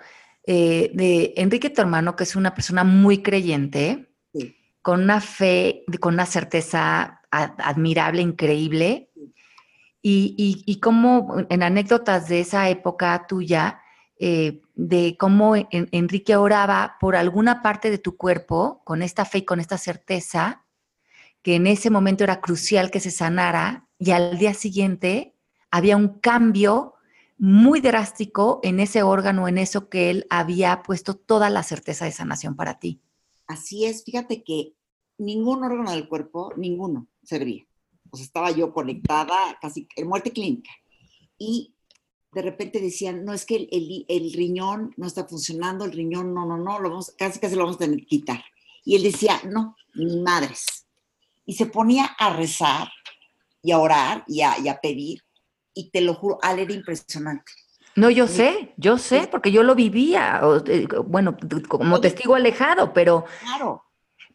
eh, 0.48 0.92
de 0.94 1.34
Enrique, 1.38 1.70
tu 1.70 1.82
hermano, 1.82 2.15
que 2.15 2.24
es 2.24 2.36
una 2.36 2.54
persona 2.54 2.84
muy 2.84 3.22
creyente 3.24 4.12
con 4.82 5.01
una 5.01 5.19
fe, 5.19 5.84
con 6.00 6.13
una 6.13 6.28
certeza 6.28 7.21
admirable, 7.32 8.21
increíble. 8.21 9.10
Y, 10.04 10.63
y, 10.63 10.80
como 10.80 11.38
en 11.50 11.63
anécdotas 11.63 12.30
de 12.30 12.41
esa 12.41 12.69
época 12.69 13.26
tuya, 13.28 13.82
eh, 14.19 14.62
de 14.76 15.17
cómo 15.17 15.56
Enrique 15.71 16.36
oraba 16.36 16.98
por 17.00 17.15
alguna 17.15 17.63
parte 17.63 17.89
de 17.89 17.98
tu 17.98 18.15
cuerpo 18.15 18.84
con 18.86 19.02
esta 19.02 19.26
fe 19.26 19.39
y 19.39 19.45
con 19.45 19.60
esta 19.60 19.80
certeza, 19.80 20.65
que 21.41 21.56
en 21.56 21.65
ese 21.65 21.89
momento 21.89 22.24
era 22.24 22.39
crucial 22.39 22.91
que 22.91 23.00
se 23.00 23.10
sanara 23.10 23.88
y 23.98 24.12
al 24.12 24.38
día 24.38 24.54
siguiente 24.54 25.35
había 25.71 25.97
un 25.97 26.19
cambio 26.19 26.95
muy 27.38 27.82
drástico 27.82 28.60
en 28.63 28.80
ese 28.80 29.04
órgano, 29.04 29.47
en 29.47 29.58
eso 29.58 29.89
que 29.89 30.10
él 30.10 30.25
había 30.30 30.84
puesto 30.84 31.15
toda 31.15 31.49
la 31.49 31.63
certeza 31.63 32.06
de 32.06 32.12
sanación 32.12 32.56
para 32.56 32.80
ti. 32.80 33.01
Así 33.47 33.86
es, 33.86 34.04
fíjate 34.04 34.43
que 34.43 34.73
ningún 35.17 35.63
órgano 35.63 35.91
del 35.91 36.08
cuerpo, 36.08 36.54
ninguno 36.58 37.08
servía. 37.23 37.65
Sea, 38.13 38.23
estaba 38.23 38.51
yo 38.51 38.73
conectada 38.73 39.58
casi 39.62 39.88
en 39.95 40.08
muerte 40.08 40.32
clínica. 40.32 40.71
Y 41.38 41.75
de 42.32 42.41
repente 42.41 42.80
decían, 42.80 43.25
no, 43.25 43.34
es 43.34 43.45
que 43.45 43.67
el, 43.69 44.34
riñón 44.34 44.93
no 44.97 45.08
está 45.08 45.25
funcionando, 45.28 45.86
el 45.86 45.91
riñón 45.91 46.34
no, 46.34 46.45
no, 46.45 46.58
no, 46.58 46.80
lo 46.80 46.89
vamos, 46.89 47.13
casi 47.17 47.39
casi 47.39 47.56
lo 47.56 47.62
vamos 47.62 47.75
a 47.78 47.80
tener 47.80 47.99
que 47.99 48.06
quitar. 48.06 48.43
Y 48.84 48.95
él 48.95 49.04
decía, 49.04 49.41
no, 49.45 49.75
ni 49.95 50.21
madres. 50.21 50.88
Y 51.45 51.54
se 51.54 51.65
ponía 51.65 52.06
a 52.17 52.36
rezar 52.36 52.89
y 53.62 53.71
a 53.71 53.80
orar 53.80 54.23
y 54.28 54.41
a, 54.41 54.60
y 54.60 54.67
a 54.67 54.80
pedir. 54.80 55.24
Y 55.75 55.91
te 55.91 56.01
lo 56.01 56.15
juro, 56.15 56.39
Ale 56.41 56.63
era 56.63 56.73
impresionante. 56.73 57.51
No, 57.95 58.09
yo 58.09 58.27
sé, 58.27 58.73
yo 58.75 58.97
sé, 58.97 59.27
porque 59.31 59.51
yo 59.51 59.63
lo 59.63 59.73
vivía, 59.73 60.41
eh, 60.67 60.88
bueno, 61.05 61.38
como 61.67 62.01
testigo 62.01 62.35
alejado, 62.35 62.93
pero... 62.93 63.25
Claro. 63.41 63.83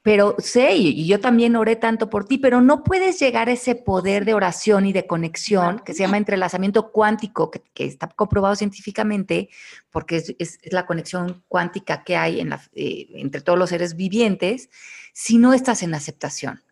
Pero 0.02 0.34
sé, 0.38 0.76
y 0.76 1.06
yo 1.06 1.20
también 1.20 1.56
oré 1.56 1.76
tanto 1.76 2.08
por 2.08 2.24
ti, 2.24 2.38
pero 2.38 2.62
no 2.62 2.82
puedes 2.82 3.20
llegar 3.20 3.50
a 3.50 3.52
ese 3.52 3.74
poder 3.74 4.24
de 4.24 4.32
oración 4.32 4.86
y 4.86 4.94
de 4.94 5.06
conexión 5.06 5.80
que 5.80 5.92
se 5.92 5.98
llama 5.98 6.16
entrelazamiento 6.16 6.90
cuántico, 6.90 7.50
que, 7.50 7.62
está 7.76 8.08
comprobado 8.08 8.56
científicamente, 8.56 9.50
porque 9.90 10.24
es, 10.38 10.58
la 10.72 10.86
conexión 10.86 11.44
cuántica 11.48 12.02
que 12.02 12.16
hay 12.16 12.40
en 12.40 12.54
eh, 12.72 13.08
entre 13.16 13.42
todos 13.42 13.58
los 13.58 13.68
seres 13.68 13.94
vivientes, 13.94 14.70
si 15.12 15.36
no 15.36 15.52
estás 15.52 15.82
en 15.82 15.92
aceptación. 15.92 16.62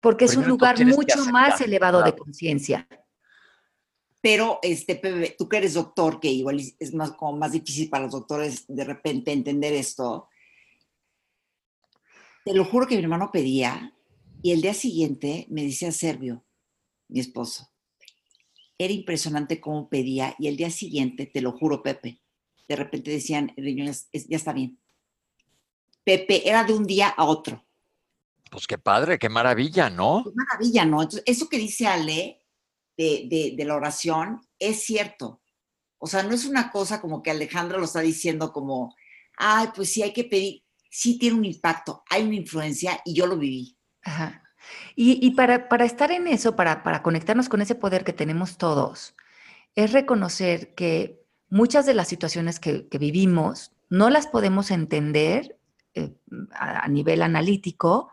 Porque 0.00 0.24
es 0.24 0.34
un 0.34 0.48
lugar 0.48 0.82
mucho 0.86 1.26
más 1.26 1.60
elevado 1.60 2.02
de 2.02 2.16
conciencia. 2.16 2.88
Pero, 4.20 4.58
este, 4.62 5.00
tú 5.38 5.48
que 5.48 5.56
eres 5.58 5.74
doctor, 5.74 6.18
que 6.18 6.28
igual 6.28 6.60
es 6.60 6.94
más, 6.94 7.12
como 7.12 7.36
más 7.38 7.52
difícil 7.52 7.88
para 7.88 8.04
los 8.04 8.12
doctores 8.12 8.64
de 8.66 8.84
repente 8.84 9.32
entender 9.32 9.72
esto, 9.72 10.28
te 12.44 12.52
lo 12.52 12.64
juro 12.64 12.86
que 12.86 12.96
mi 12.96 13.02
hermano 13.02 13.30
pedía 13.30 13.94
y 14.42 14.52
el 14.52 14.62
día 14.62 14.74
siguiente 14.74 15.46
me 15.50 15.64
decía 15.64 15.92
Servio, 15.92 16.44
mi 17.08 17.20
esposo. 17.20 17.70
Era 18.76 18.92
impresionante 18.92 19.60
cómo 19.60 19.88
pedía 19.88 20.34
y 20.38 20.48
el 20.48 20.56
día 20.56 20.70
siguiente, 20.70 21.26
te 21.26 21.40
lo 21.40 21.52
juro, 21.52 21.82
Pepe, 21.82 22.20
de 22.68 22.76
repente 22.76 23.10
decían, 23.10 23.52
riñón 23.56 23.92
ya 23.92 24.36
está 24.36 24.52
bien. 24.52 24.80
Pepe, 26.04 26.48
era 26.48 26.64
de 26.64 26.72
un 26.72 26.86
día 26.86 27.08
a 27.08 27.24
otro. 27.24 27.64
Pues 28.50 28.66
qué 28.66 28.78
padre, 28.78 29.18
qué 29.18 29.28
maravilla, 29.28 29.90
¿no? 29.90 30.24
Qué 30.24 30.30
maravilla, 30.34 30.84
¿no? 30.84 31.02
Entonces, 31.02 31.22
eso 31.26 31.48
que 31.48 31.58
dice 31.58 31.86
Ale 31.86 32.42
de, 32.98 33.54
de, 33.56 33.64
la 33.64 33.76
oración 33.76 34.40
es 34.58 34.84
cierto. 34.84 35.40
O 35.98 36.06
sea, 36.06 36.22
no 36.22 36.34
es 36.34 36.44
una 36.44 36.70
cosa 36.70 37.00
como 37.00 37.22
que 37.22 37.30
Alejandra 37.30 37.78
lo 37.78 37.84
está 37.84 38.00
diciendo 38.00 38.52
como, 38.52 38.94
ay, 39.36 39.68
pues 39.74 39.92
sí 39.92 40.02
hay 40.02 40.12
que 40.12 40.24
pedir. 40.24 40.62
Sí 40.90 41.18
tiene 41.18 41.38
un 41.38 41.44
impacto, 41.44 42.02
hay 42.10 42.24
una 42.24 42.34
influencia 42.34 43.00
y 43.04 43.14
yo 43.14 43.26
lo 43.26 43.38
viví. 43.38 43.78
Ajá. 44.02 44.42
Y, 44.96 45.30
para, 45.30 45.68
para, 45.68 45.84
estar 45.84 46.10
en 46.10 46.26
eso, 46.26 46.56
para, 46.56 46.82
para 46.82 47.02
conectarnos 47.02 47.48
con 47.48 47.62
ese 47.62 47.74
poder 47.74 48.04
que 48.04 48.12
tenemos 48.12 48.58
todos, 48.58 49.14
es 49.74 49.92
reconocer 49.92 50.74
que 50.74 51.22
muchas 51.48 51.86
de 51.86 51.94
las 51.94 52.08
situaciones 52.08 52.60
que, 52.60 52.86
vivimos 52.98 53.72
no 53.88 54.10
las 54.10 54.26
podemos 54.26 54.70
entender 54.70 55.58
eh, 55.94 56.14
a, 56.50 56.88
nivel 56.88 57.22
analítico, 57.22 58.12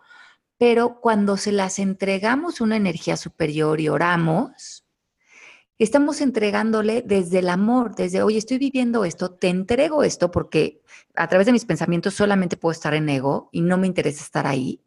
pero 0.58 1.00
cuando 1.02 1.38
se 1.38 1.52
las 1.52 1.80
entregamos 1.80 2.62
una 2.62 2.78
energía 2.78 3.18
superior 3.18 3.82
y 3.82 3.90
oramos, 3.90 4.86
estamos 5.78 6.22
entregándole 6.22 7.02
desde 7.02 7.40
el 7.40 7.50
amor, 7.50 7.96
desde, 7.96 8.24
oye, 8.24 8.38
estoy 8.38 8.58
viviendo 8.58 9.04
esto, 9.04 9.32
te 9.32 9.50
entrego 9.50 10.04
esto 10.04 10.32
porque 10.32 10.82
a 11.16 11.28
través 11.28 11.46
de 11.46 11.52
mis 11.52 11.66
pensamientos 11.66 12.14
solamente 12.14 12.58
puedo 12.58 12.72
estar 12.72 12.94
en 12.94 13.10
ego 13.10 13.50
y 13.52 13.62
no 13.62 13.78
me 13.78 13.88
interesa 13.88 14.24
estar 14.24 14.48
ahí, 14.48 14.82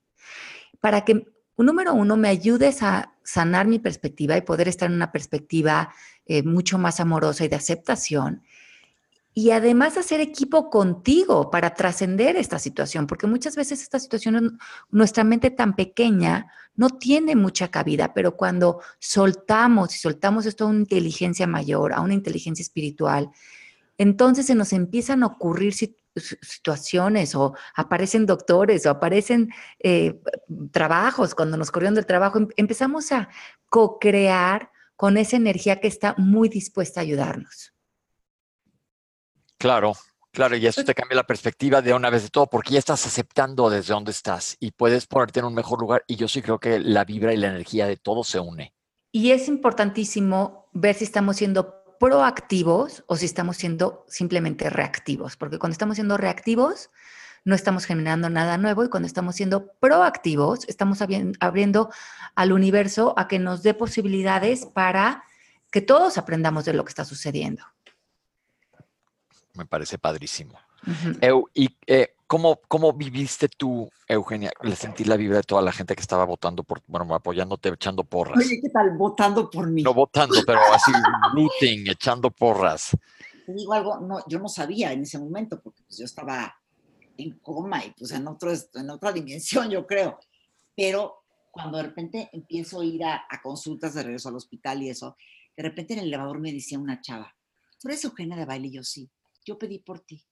para 0.80 1.04
que, 1.04 1.26
número 1.56 1.92
uno, 1.92 2.16
me 2.16 2.28
ayudes 2.28 2.82
a 2.82 3.14
sanar 3.22 3.66
mi 3.66 3.78
perspectiva 3.78 4.36
y 4.36 4.42
poder 4.42 4.68
estar 4.68 4.88
en 4.88 4.96
una 4.96 5.12
perspectiva 5.12 5.92
eh, 6.24 6.42
mucho 6.42 6.78
más 6.78 7.00
amorosa 7.00 7.44
y 7.44 7.48
de 7.48 7.56
aceptación. 7.56 8.42
Y 9.38 9.52
además 9.52 9.96
hacer 9.96 10.20
equipo 10.20 10.68
contigo 10.68 11.48
para 11.48 11.72
trascender 11.72 12.34
esta 12.34 12.58
situación, 12.58 13.06
porque 13.06 13.28
muchas 13.28 13.54
veces 13.54 13.80
esta 13.80 14.00
situación, 14.00 14.58
nuestra 14.90 15.22
mente 15.22 15.52
tan 15.52 15.76
pequeña 15.76 16.48
no 16.74 16.90
tiene 16.90 17.36
mucha 17.36 17.68
cabida, 17.68 18.12
pero 18.12 18.36
cuando 18.36 18.80
soltamos 18.98 19.94
y 19.94 19.98
soltamos 20.00 20.44
esto 20.44 20.64
a 20.64 20.66
una 20.66 20.80
inteligencia 20.80 21.46
mayor, 21.46 21.92
a 21.92 22.00
una 22.00 22.14
inteligencia 22.14 22.64
espiritual, 22.64 23.30
entonces 23.96 24.44
se 24.46 24.56
nos 24.56 24.72
empiezan 24.72 25.22
a 25.22 25.26
ocurrir 25.26 25.72
situaciones 26.42 27.36
o 27.36 27.54
aparecen 27.76 28.26
doctores 28.26 28.86
o 28.86 28.90
aparecen 28.90 29.50
eh, 29.78 30.20
trabajos 30.72 31.36
cuando 31.36 31.56
nos 31.56 31.70
corrieron 31.70 31.94
del 31.94 32.06
trabajo, 32.06 32.38
em, 32.38 32.48
empezamos 32.56 33.12
a 33.12 33.28
co-crear 33.68 34.72
con 34.96 35.16
esa 35.16 35.36
energía 35.36 35.78
que 35.78 35.86
está 35.86 36.16
muy 36.18 36.48
dispuesta 36.48 36.98
a 36.98 37.04
ayudarnos. 37.04 37.77
Claro, 39.58 39.94
claro, 40.30 40.56
y 40.56 40.64
eso 40.66 40.76
pues 40.76 40.86
te 40.86 40.94
cambia 40.94 41.16
la 41.16 41.26
perspectiva 41.26 41.82
de 41.82 41.92
una 41.92 42.10
vez 42.10 42.22
de 42.22 42.28
todo, 42.28 42.46
porque 42.46 42.74
ya 42.74 42.78
estás 42.78 43.04
aceptando 43.06 43.68
desde 43.68 43.92
dónde 43.92 44.12
estás 44.12 44.56
y 44.60 44.70
puedes 44.70 45.06
ponerte 45.08 45.40
en 45.40 45.46
un 45.46 45.54
mejor 45.54 45.80
lugar. 45.80 46.04
Y 46.06 46.14
yo 46.14 46.28
sí 46.28 46.42
creo 46.42 46.60
que 46.60 46.78
la 46.78 47.04
vibra 47.04 47.34
y 47.34 47.36
la 47.36 47.48
energía 47.48 47.86
de 47.86 47.96
todo 47.96 48.22
se 48.22 48.38
une. 48.38 48.72
Y 49.10 49.32
es 49.32 49.48
importantísimo 49.48 50.68
ver 50.72 50.94
si 50.94 51.04
estamos 51.04 51.36
siendo 51.36 51.82
proactivos 51.98 53.02
o 53.08 53.16
si 53.16 53.26
estamos 53.26 53.56
siendo 53.56 54.04
simplemente 54.06 54.70
reactivos, 54.70 55.36
porque 55.36 55.58
cuando 55.58 55.72
estamos 55.72 55.96
siendo 55.96 56.16
reactivos, 56.16 56.90
no 57.44 57.56
estamos 57.56 57.84
generando 57.84 58.30
nada 58.30 58.58
nuevo 58.58 58.84
y 58.84 58.90
cuando 58.90 59.08
estamos 59.08 59.34
siendo 59.34 59.72
proactivos, 59.80 60.68
estamos 60.68 61.00
abriendo 61.40 61.90
al 62.36 62.52
universo 62.52 63.14
a 63.16 63.26
que 63.26 63.40
nos 63.40 63.64
dé 63.64 63.74
posibilidades 63.74 64.66
para 64.66 65.24
que 65.72 65.80
todos 65.80 66.16
aprendamos 66.16 66.64
de 66.64 66.74
lo 66.74 66.84
que 66.84 66.90
está 66.90 67.04
sucediendo 67.04 67.64
me 69.58 69.66
parece 69.66 69.98
padrísimo. 69.98 70.58
¿Y 71.54 71.68
eh, 71.86 72.14
¿cómo, 72.26 72.60
cómo 72.68 72.92
viviste 72.92 73.48
tú, 73.48 73.90
Eugenia, 74.06 74.50
el 74.62 74.76
sentir 74.76 75.08
la 75.08 75.16
vibra 75.16 75.38
de 75.38 75.42
toda 75.42 75.60
la 75.60 75.72
gente 75.72 75.94
que 75.94 76.00
estaba 76.00 76.24
votando 76.24 76.62
por, 76.62 76.82
bueno, 76.86 77.12
apoyándote, 77.14 77.68
echando 77.68 78.04
porras? 78.04 78.38
Oye, 78.38 78.60
¿qué 78.62 78.70
tal? 78.70 78.96
Votando 78.96 79.50
por 79.50 79.68
mí. 79.68 79.82
No 79.82 79.92
votando, 79.92 80.36
pero 80.46 80.60
así, 80.72 80.92
rooting, 81.34 81.90
echando 81.90 82.30
porras. 82.30 82.96
Te 83.44 83.52
digo 83.52 83.72
algo, 83.72 83.98
no, 84.00 84.22
yo 84.28 84.38
no 84.38 84.48
sabía 84.48 84.92
en 84.92 85.02
ese 85.02 85.18
momento, 85.18 85.60
porque 85.60 85.82
pues 85.82 85.98
yo 85.98 86.04
estaba 86.04 86.54
en 87.16 87.38
coma 87.40 87.84
y 87.84 87.90
pues 87.90 88.12
en, 88.12 88.26
otro, 88.28 88.52
en 88.74 88.90
otra 88.90 89.12
dimensión, 89.12 89.68
yo 89.70 89.86
creo. 89.86 90.18
Pero 90.76 91.24
cuando 91.50 91.78
de 91.78 91.84
repente 91.84 92.30
empiezo 92.32 92.80
a 92.80 92.84
ir 92.84 93.04
a, 93.04 93.26
a 93.28 93.42
consultas 93.42 93.94
de 93.94 94.04
regreso 94.04 94.28
al 94.28 94.36
hospital 94.36 94.82
y 94.82 94.90
eso, 94.90 95.16
de 95.56 95.62
repente 95.62 95.94
en 95.94 96.00
el 96.00 96.06
elevador 96.06 96.38
me 96.38 96.52
decía 96.52 96.78
una 96.78 97.00
chava, 97.00 97.34
¿tú 97.80 97.88
eres 97.88 98.04
Eugenia 98.04 98.36
de 98.36 98.44
baile? 98.44 98.68
Y 98.68 98.72
yo 98.72 98.84
sí 98.84 99.10
yo 99.48 99.58
pedí 99.58 99.78
por 99.78 100.00
ti. 100.00 100.24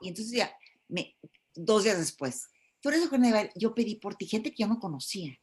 Y 0.00 0.08
entonces 0.08 0.32
ya, 0.32 0.52
me, 0.88 1.16
dos 1.54 1.84
días 1.84 1.98
después, 1.98 2.48
tú 2.80 2.88
eres 2.88 3.08
yo 3.54 3.74
pedí 3.74 3.96
por 3.96 4.16
ti, 4.16 4.26
gente 4.26 4.50
que 4.50 4.62
yo 4.62 4.68
no 4.68 4.78
conocía. 4.78 5.38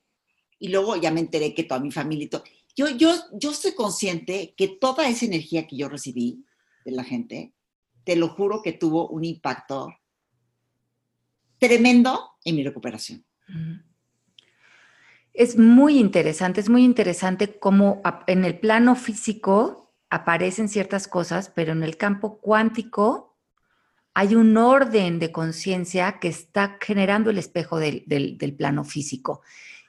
Y 0.60 0.70
luego 0.70 0.96
ya 0.96 1.12
me 1.12 1.20
enteré 1.20 1.54
que 1.54 1.64
toda 1.64 1.80
mi 1.80 1.92
familia 1.92 2.26
y 2.26 2.30
todo. 2.30 2.44
Yo, 2.76 2.90
yo, 2.90 3.14
yo 3.34 3.52
estoy 3.52 3.74
consciente 3.74 4.54
que 4.58 4.68
toda 4.68 5.08
esa 5.08 5.26
energía 5.26 5.68
que 5.68 5.78
yo 5.78 5.90
recibí 5.90 6.46
de 6.84 6.92
la 6.92 7.04
gente, 7.04 7.54
te 8.04 8.16
lo 8.16 8.30
juro 8.30 8.62
que 8.62 8.74
tuvo 8.74 9.08
un 9.08 9.24
impacto 9.24 9.94
tremendo 11.58 12.32
en 12.44 12.56
mi 12.56 12.64
recuperación. 12.64 13.26
Es 15.34 15.58
muy 15.58 16.00
interesante, 16.00 16.62
es 16.62 16.70
muy 16.70 16.84
interesante 16.84 17.58
cómo 17.60 18.02
en 18.28 18.46
el 18.46 18.60
plano 18.60 18.96
físico 18.96 19.85
aparecen 20.16 20.70
ciertas 20.70 21.08
cosas, 21.08 21.52
pero 21.54 21.74
en 21.74 21.84
el 21.84 21.98
campo 21.98 22.40
cuántico 22.40 23.36
hay 24.14 24.34
un 24.36 24.56
orden 24.56 25.20
de 25.20 25.34
conciencia 25.34 26.20
que 26.20 26.30
está 26.30 26.78
generando 26.80 27.30
el 27.30 27.38
espejo 27.38 27.80
del, 27.80 28.56
plano 28.58 28.86
físico. 28.86 29.42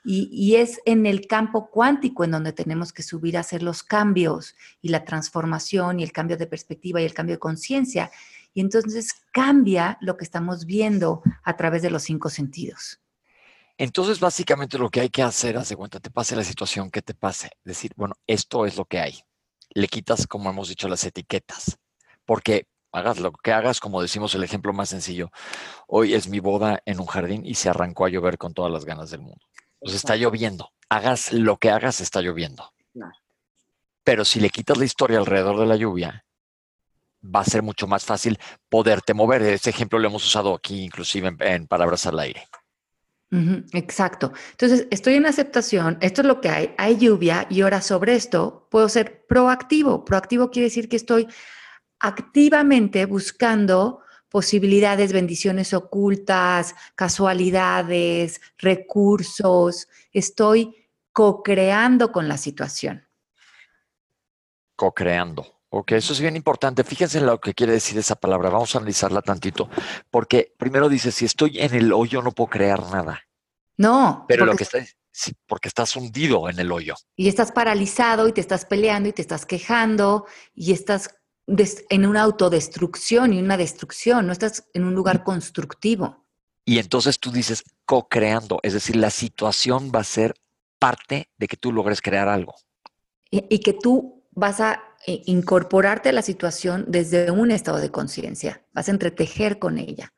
Y, 0.09 0.55
es 0.55 0.81
en 0.85 1.05
el 1.07 1.27
campo 1.27 1.69
cuántico 1.71 2.25
en 2.25 2.33
donde 2.33 2.53
tenemos 2.53 2.93
que 2.93 3.03
subir 3.03 3.37
a 3.37 3.41
hacer 3.41 3.63
los 3.63 3.83
cambios 3.83 4.55
y 4.81 4.89
la 4.89 5.05
transformación 5.05 5.99
y 5.99 6.05
el 6.05 6.13
cambio 6.13 6.37
de 6.37 6.47
perspectiva 6.47 7.01
y 7.01 7.05
el 7.05 7.15
cambio 7.15 7.37
de 7.37 7.41
conciencia. 7.41 8.11
Y 8.55 8.61
entonces 8.61 9.13
cambia 9.33 9.99
lo 10.01 10.17
que 10.17 10.25
estamos 10.25 10.65
viendo 10.65 11.23
a 11.43 11.57
través 11.57 11.83
de 11.83 11.91
los 11.91 12.03
cinco 12.03 12.29
sentidos. 12.29 13.01
Entonces, 13.79 14.21
básicamente 14.21 14.79
lo 14.79 14.91
que 14.91 15.01
hay 15.01 15.09
que 15.09 15.23
hacer, 15.23 15.57
hace 15.57 15.77
cuenta, 15.77 16.01
te 16.01 16.11
pase 16.11 16.35
la 16.35 16.45
situación 16.45 16.91
que 16.91 17.03
te 17.03 17.15
pase, 17.15 17.51
decir, 17.65 17.93
bueno, 17.97 18.15
esto 18.27 18.65
es 18.65 18.77
lo 18.77 18.87
que 18.87 19.01
hay 19.01 19.26
le 19.77 19.89
quitas, 19.89 20.27
como 20.27 20.49
hemos 20.49 20.71
dicho, 20.71 20.89
las 20.89 21.05
etiquetas. 21.05 21.79
Porque 22.25 22.67
hagas 22.93 23.21
lo 23.21 23.31
que 23.31 23.53
hagas, 23.53 23.79
como 23.79 24.01
decimos 24.01 24.35
el 24.35 24.43
ejemplo 24.43 24.73
más 24.73 24.89
sencillo. 24.89 25.31
Hoy 25.87 26.15
es 26.15 26.29
mi 26.29 26.41
boda 26.41 26.81
en 26.87 26.99
un 26.99 27.07
jardín 27.07 27.45
y 27.45 27.57
se 27.57 27.69
arrancó 27.69 28.07
a 28.07 28.09
llover 28.09 28.39
con 28.39 28.55
todas 28.55 28.73
las 28.73 28.87
ganas 28.87 29.11
del 29.11 29.21
mundo. 29.21 29.45
Pues 29.79 29.95
está 29.95 30.17
lloviendo. 30.17 30.71
Hagas 30.89 31.31
lo 31.35 31.59
que 31.59 31.71
hagas, 31.71 32.01
está 32.01 32.23
lloviendo. 32.23 32.73
Pero 34.03 34.25
si 34.25 34.41
le 34.41 34.49
quitas 34.49 34.79
la 34.79 34.87
historia 34.87 35.19
alrededor 35.19 35.61
de 35.61 35.67
la 35.67 35.77
lluvia, 35.77 36.25
va 37.23 37.41
a 37.41 37.45
ser 37.45 37.63
mucho 37.63 37.87
más 37.87 38.07
fácil 38.07 38.39
poderte 38.71 39.13
mover. 39.13 39.43
Ese 39.43 39.69
ejemplo 39.69 39.99
lo 39.99 40.09
hemos 40.09 40.25
usado 40.25 40.55
aquí, 40.55 40.85
inclusive 40.85 41.37
en 41.41 41.67
palabras 41.67 42.07
al 42.07 42.19
aire 42.19 42.49
exacto. 43.31 44.33
Entonces, 44.53 44.87
estoy 44.91 45.15
en 45.15 45.27
aceptación, 45.27 45.99
esto 46.01 46.21
es 46.23 46.27
lo 46.27 46.41
que 46.41 46.49
hay, 46.49 46.75
hay 46.79 46.97
lluvia 46.97 47.47
y 47.51 47.61
ahora 47.61 47.81
sobre 47.81 48.15
esto 48.15 48.69
puedo 48.71 48.89
ser 48.89 49.27
proactivo. 49.27 50.05
Proactivo 50.05 50.51
quiere 50.51 50.69
decir 50.69 50.89
que 50.89 50.97
estoy 50.97 51.27
activamente 51.99 53.05
buscando 53.07 54.01
posibilidades, 54.29 55.13
bendiciones 55.13 55.73
ocultas, 55.75 56.75
casualidades, 56.95 58.41
recursos. 58.59 59.89
Estoy 60.13 60.89
co-creando 61.13 62.13
con 62.13 62.29
la 62.29 62.37
situación. 62.37 63.07
Co-creando. 64.77 65.56
Ok, 65.69 65.93
eso 65.93 66.13
es 66.13 66.21
bien 66.21 66.37
importante. 66.37 66.85
Fíjense 66.85 67.19
en 67.19 67.27
lo 67.27 67.41
que 67.41 67.55
quiere 67.55 67.73
decir 67.73 67.99
esa 67.99 68.15
palabra. 68.15 68.51
Vamos 68.51 68.75
a 68.75 68.79
analizarla 68.79 69.21
tantito. 69.23 69.69
Porque 70.11 70.55
primero 70.57 70.89
dice, 70.89 71.11
si 71.11 71.25
estoy 71.25 71.59
en 71.59 71.75
el 71.75 71.93
hoyo 71.93 72.23
no 72.23 72.33
puedo 72.33 72.51
crear 72.51 72.81
nada. 72.91 73.23
No. 73.77 74.25
Pero 74.29 74.47
lo 74.47 74.57
que 74.57 74.63
está, 74.63 74.79
sí, 75.11 75.33
porque 75.47 75.69
estás 75.69 75.97
hundido 75.97 76.49
en 76.49 76.61
el 76.61 76.71
hoyo. 76.71 76.95
Y 77.17 77.29
estás 77.29 77.53
paralizado 77.53 78.29
y 78.29 78.33
te 78.33 78.41
estás 78.41 78.65
peleando 78.65 79.09
y 79.09 79.13
te 79.13 79.23
estás 79.23 79.45
quejando 79.45 80.27
y 80.55 80.73
estás 80.73 81.11
en 81.47 82.07
una 82.07 82.23
autodestrucción 82.23 83.33
y 83.33 83.41
una 83.41 83.57
destrucción. 83.57 84.27
No 84.27 84.33
estás 84.33 84.69
en 84.73 84.85
un 84.85 84.95
lugar 84.95 85.25
constructivo. 85.25 86.25
Y 86.65 86.79
entonces 86.79 87.19
tú 87.19 87.31
dices 87.31 87.65
co-creando, 87.85 88.59
es 88.63 88.73
decir, 88.73 88.97
la 88.97 89.11
situación 89.11 89.93
va 89.95 90.01
a 90.01 90.05
ser 90.05 90.35
parte 90.79 91.31
de 91.39 91.47
que 91.47 91.57
tú 91.57 91.73
logres 91.73 92.01
crear 92.01 92.29
algo. 92.29 92.55
y 93.31 93.59
que 93.59 93.73
tú 93.73 94.25
vas 94.31 94.61
a 94.61 94.81
eh, 95.09 95.23
incorporarte 95.27 96.09
a 96.09 96.13
la 96.13 96.23
situación 96.23 96.85
desde 96.89 97.31
un 97.31 97.53
estado 97.53 97.79
de 97.79 97.93
conciencia, 97.93 98.65
vas 98.73 98.89
a 98.89 98.91
entretejer 98.91 99.61
con 99.61 99.79
ella. 99.79 100.13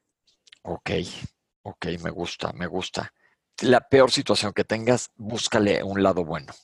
Ok, 0.63 0.91
ok, 1.63 1.87
me 2.03 2.09
gusta, 2.09 2.55
me 2.55 2.67
gusta. 2.67 3.13
La 3.61 3.81
peor 3.81 4.11
situación 4.11 4.55
que 4.55 4.65
tengas, 4.65 5.11
búscale 5.17 5.83
un 5.83 6.03
lado 6.03 6.25
bueno. 6.25 6.55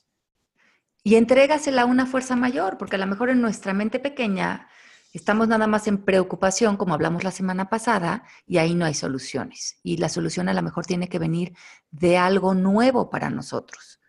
Y 1.02 1.16
entrégasela 1.16 1.82
a 1.82 1.84
una 1.84 2.06
fuerza 2.06 2.34
mayor, 2.34 2.78
porque 2.78 2.96
a 2.96 2.98
lo 2.98 3.06
mejor 3.06 3.28
en 3.28 3.42
nuestra 3.42 3.74
mente 3.74 3.98
pequeña 3.98 4.68
estamos 5.12 5.46
nada 5.46 5.66
más 5.66 5.86
en 5.86 5.98
preocupación, 5.98 6.78
como 6.78 6.94
hablamos 6.94 7.24
la 7.24 7.30
semana 7.30 7.68
pasada, 7.68 8.24
y 8.46 8.56
ahí 8.56 8.74
no 8.74 8.86
hay 8.86 8.94
soluciones. 8.94 9.78
Y 9.82 9.98
la 9.98 10.08
solución 10.08 10.48
a 10.48 10.54
lo 10.54 10.62
mejor 10.62 10.86
tiene 10.86 11.10
que 11.10 11.18
venir 11.18 11.52
de 11.90 12.16
algo 12.16 12.54
nuevo 12.54 13.10
para 13.10 13.28
nosotros 13.28 14.00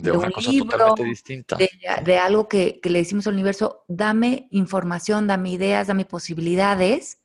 de, 0.00 0.12
una 0.12 0.30
cosa 0.30 0.50
totalmente 0.50 1.04
distinta. 1.04 1.56
De, 1.56 2.18
algo 2.18 2.48
que, 2.48 2.80
le 2.82 2.98
decimos 2.98 3.26
al 3.26 3.34
universo, 3.34 3.84
dame 3.88 4.48
información, 4.50 5.26
dame 5.26 5.50
ideas, 5.50 5.86
dame 5.86 6.04
posibilidades. 6.04 7.20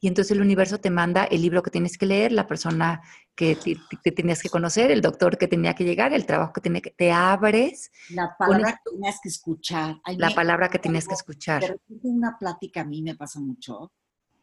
Y 0.00 0.08
entonces 0.08 0.32
el 0.32 0.42
universo 0.42 0.78
te 0.78 0.90
manda 0.90 1.24
el 1.24 1.40
libro 1.40 1.62
que 1.62 1.70
tienes 1.70 1.96
que 1.96 2.04
leer, 2.04 2.30
la 2.32 2.46
persona 2.46 3.00
que 3.34 3.56
te, 4.02 4.12
tenías 4.12 4.42
que 4.42 4.50
conocer, 4.50 4.90
el 4.90 5.00
doctor 5.00 5.38
que 5.38 5.48
tenía 5.48 5.74
que 5.74 5.84
llegar, 5.84 6.12
el 6.12 6.26
trabajo 6.26 6.52
que 6.52 6.60
tenía 6.60 6.82
que... 6.82 6.90
Te 6.90 7.10
abres. 7.10 7.90
La 8.10 8.36
palabra 8.38 8.72
que 8.72 8.90
tenías 8.90 9.18
que 9.22 9.28
escuchar. 9.30 9.96
la 10.18 10.30
palabra 10.30 10.68
que 10.68 10.78
tenías 10.78 11.08
que 11.08 11.14
escuchar. 11.14 11.62
De 11.62 11.68
repente 11.68 12.08
una 12.08 12.36
plática 12.38 12.82
a 12.82 12.84
mí 12.84 13.00
me 13.02 13.14
pasa 13.14 13.40
mucho, 13.40 13.92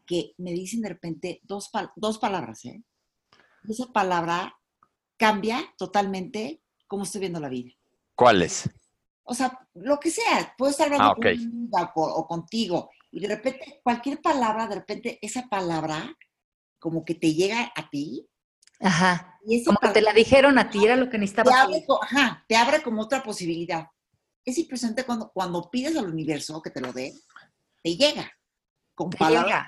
que 0.04 0.32
me 0.38 0.50
dicen 0.50 0.80
de 0.80 0.88
repente 0.88 1.40
dos, 1.44 1.70
dos 1.94 2.18
palabras, 2.18 2.64
¿eh? 2.64 2.82
esa 3.68 3.86
palabra 3.92 4.58
cambia 5.16 5.62
totalmente 5.78 6.61
cómo 6.92 7.04
estoy 7.04 7.20
viendo 7.20 7.40
la 7.40 7.48
vida. 7.48 7.70
¿Cuáles? 8.14 8.68
O 9.22 9.32
sea, 9.32 9.58
lo 9.72 9.98
que 9.98 10.10
sea, 10.10 10.54
puedo 10.58 10.70
estar 10.70 10.92
hablando 10.92 11.16
ah, 11.74 11.92
o, 11.94 12.26
contigo, 12.26 12.90
y 13.10 13.18
de 13.18 13.28
repente, 13.28 13.80
cualquier 13.82 14.20
palabra, 14.20 14.66
de 14.66 14.74
repente, 14.74 15.18
esa 15.22 15.48
palabra 15.48 16.14
como 16.78 17.02
que 17.02 17.14
te 17.14 17.32
llega 17.32 17.72
a 17.74 17.88
ti. 17.88 18.28
Ajá. 18.78 19.38
como 19.64 19.78
que 19.78 19.88
te 19.88 20.02
la 20.02 20.12
dijeron 20.12 20.58
a 20.58 20.68
ti, 20.68 20.84
era 20.84 20.96
lo 20.96 21.08
que 21.08 21.16
necesitabas. 21.16 21.54
Te 21.54 21.60
abre, 21.60 21.86
ajá, 22.02 22.44
te 22.46 22.56
abre 22.56 22.82
como 22.82 23.00
otra 23.00 23.22
posibilidad. 23.22 23.86
Es 24.44 24.58
impresionante 24.58 25.04
cuando, 25.04 25.30
cuando 25.32 25.70
pides 25.70 25.96
al 25.96 26.10
universo 26.10 26.60
que 26.60 26.68
te 26.68 26.82
lo 26.82 26.92
dé, 26.92 27.14
te 27.82 27.96
llega. 27.96 28.30
Con 28.94 29.08
Te 29.08 29.16
palabras, 29.16 29.66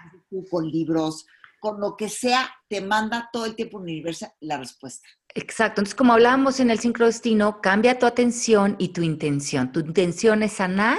con 0.50 0.70
libros, 0.70 1.24
con 1.58 1.80
lo 1.80 1.96
que 1.96 2.10
sea, 2.10 2.54
te 2.68 2.82
manda 2.82 3.30
todo 3.32 3.46
el 3.46 3.56
tiempo 3.56 3.78
universal 3.78 4.30
la 4.40 4.58
respuesta. 4.58 5.08
Exacto. 5.34 5.80
Entonces, 5.80 5.96
como 5.96 6.12
hablábamos 6.12 6.60
en 6.60 6.70
el 6.70 6.78
sincrodestino, 6.78 7.60
cambia 7.60 7.98
tu 7.98 8.06
atención 8.06 8.76
y 8.78 8.88
tu 8.88 9.02
intención. 9.02 9.72
Tu 9.72 9.80
intención 9.80 10.42
es 10.44 10.52
sanar, 10.52 10.98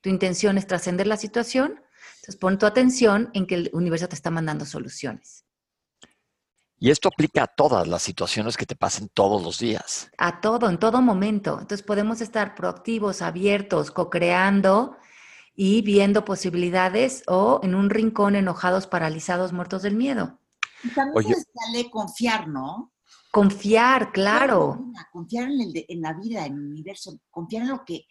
tu 0.00 0.10
intención 0.10 0.58
es 0.58 0.66
trascender 0.66 1.06
la 1.06 1.16
situación. 1.16 1.80
Entonces, 2.16 2.36
pon 2.36 2.58
tu 2.58 2.66
atención 2.66 3.30
en 3.34 3.46
que 3.46 3.54
el 3.54 3.70
universo 3.72 4.08
te 4.08 4.16
está 4.16 4.30
mandando 4.30 4.66
soluciones. 4.66 5.44
Y 6.80 6.90
esto 6.90 7.08
aplica 7.08 7.44
a 7.44 7.46
todas 7.46 7.88
las 7.88 8.02
situaciones 8.02 8.56
que 8.56 8.66
te 8.66 8.76
pasen 8.76 9.08
todos 9.08 9.42
los 9.42 9.58
días. 9.58 10.10
A 10.18 10.40
todo, 10.40 10.68
en 10.68 10.78
todo 10.78 11.00
momento. 11.00 11.58
Entonces, 11.60 11.84
podemos 11.84 12.20
estar 12.20 12.56
proactivos, 12.56 13.22
abiertos, 13.22 13.92
co-creando 13.92 14.96
y 15.54 15.82
viendo 15.82 16.24
posibilidades 16.24 17.22
o 17.28 17.60
en 17.62 17.76
un 17.76 17.90
rincón 17.90 18.34
enojados, 18.34 18.88
paralizados, 18.88 19.52
muertos 19.52 19.82
del 19.82 19.94
miedo. 19.94 20.40
Y 20.82 20.90
también 20.90 21.16
Oye. 21.16 21.90
confiar, 21.90 22.46
¿no? 22.48 22.92
Confiar, 23.42 24.12
claro. 24.12 24.84
Confiar 25.12 25.50
en, 25.50 25.60
el 25.60 25.84
en 25.88 26.00
la 26.00 26.12
vida, 26.12 26.46
en 26.46 26.54
el 26.54 26.66
universo, 26.66 27.20
confiar 27.30 27.62
en 27.62 27.68
lo 27.68 27.84
que, 27.84 28.06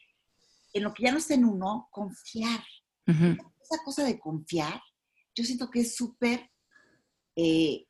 en 0.73 0.83
lo 0.83 0.93
que 0.93 1.03
ya 1.03 1.11
no 1.11 1.17
está 1.17 1.33
en 1.33 1.45
uno, 1.45 1.87
confiar. 1.91 2.63
Esa 3.05 3.83
cosa 3.83 4.03
de 4.03 4.19
confiar, 4.19 4.81
yo 5.33 5.43
siento 5.43 5.69
que 5.69 5.81
es 5.81 5.95
súper, 5.95 6.49
eh, 7.35 7.85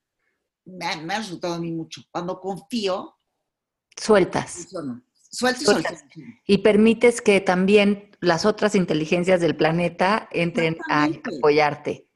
me, 0.66 0.86
ha, 0.86 0.98
me 0.98 1.14
ha 1.16 1.20
resultado 1.20 1.56
a 1.56 1.60
mí 1.60 1.72
mucho. 1.72 2.02
Cuando 2.12 2.40
confío, 2.40 3.18
Sueltas. 3.98 4.68
Sueltas. 5.30 5.64
suelto. 5.64 5.90
Y 6.46 6.60
permites 6.60 7.22
que 7.22 7.42
también 7.42 8.12
las 8.20 8.46
otras 8.46 8.76
inteligencias 8.76 9.42
del 9.42 9.56
planeta 9.56 10.30
entren 10.32 10.78
a 10.90 11.10
apoyarte. 11.38 12.07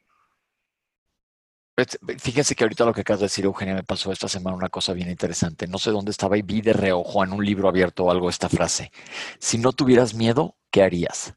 Pues, 1.75 1.97
Fíjense 2.19 2.55
que 2.55 2.63
ahorita 2.63 2.85
lo 2.85 2.93
que 2.93 3.01
acabas 3.01 3.21
de 3.21 3.25
decir, 3.25 3.45
Eugenia, 3.45 3.73
me 3.73 3.83
pasó 3.83 4.11
esta 4.11 4.27
semana 4.27 4.55
una 4.55 4.69
cosa 4.69 4.93
bien 4.93 5.09
interesante. 5.09 5.67
No 5.67 5.77
sé 5.77 5.91
dónde 5.91 6.11
estaba 6.11 6.37
y 6.37 6.41
vi 6.41 6.61
de 6.61 6.73
reojo 6.73 7.23
en 7.23 7.33
un 7.33 7.45
libro 7.45 7.69
abierto 7.69 8.05
o 8.05 8.11
algo 8.11 8.29
esta 8.29 8.49
frase. 8.49 8.91
Si 9.39 9.57
no 9.57 9.71
tuvieras 9.71 10.13
miedo, 10.13 10.57
¿qué 10.69 10.83
harías? 10.83 11.33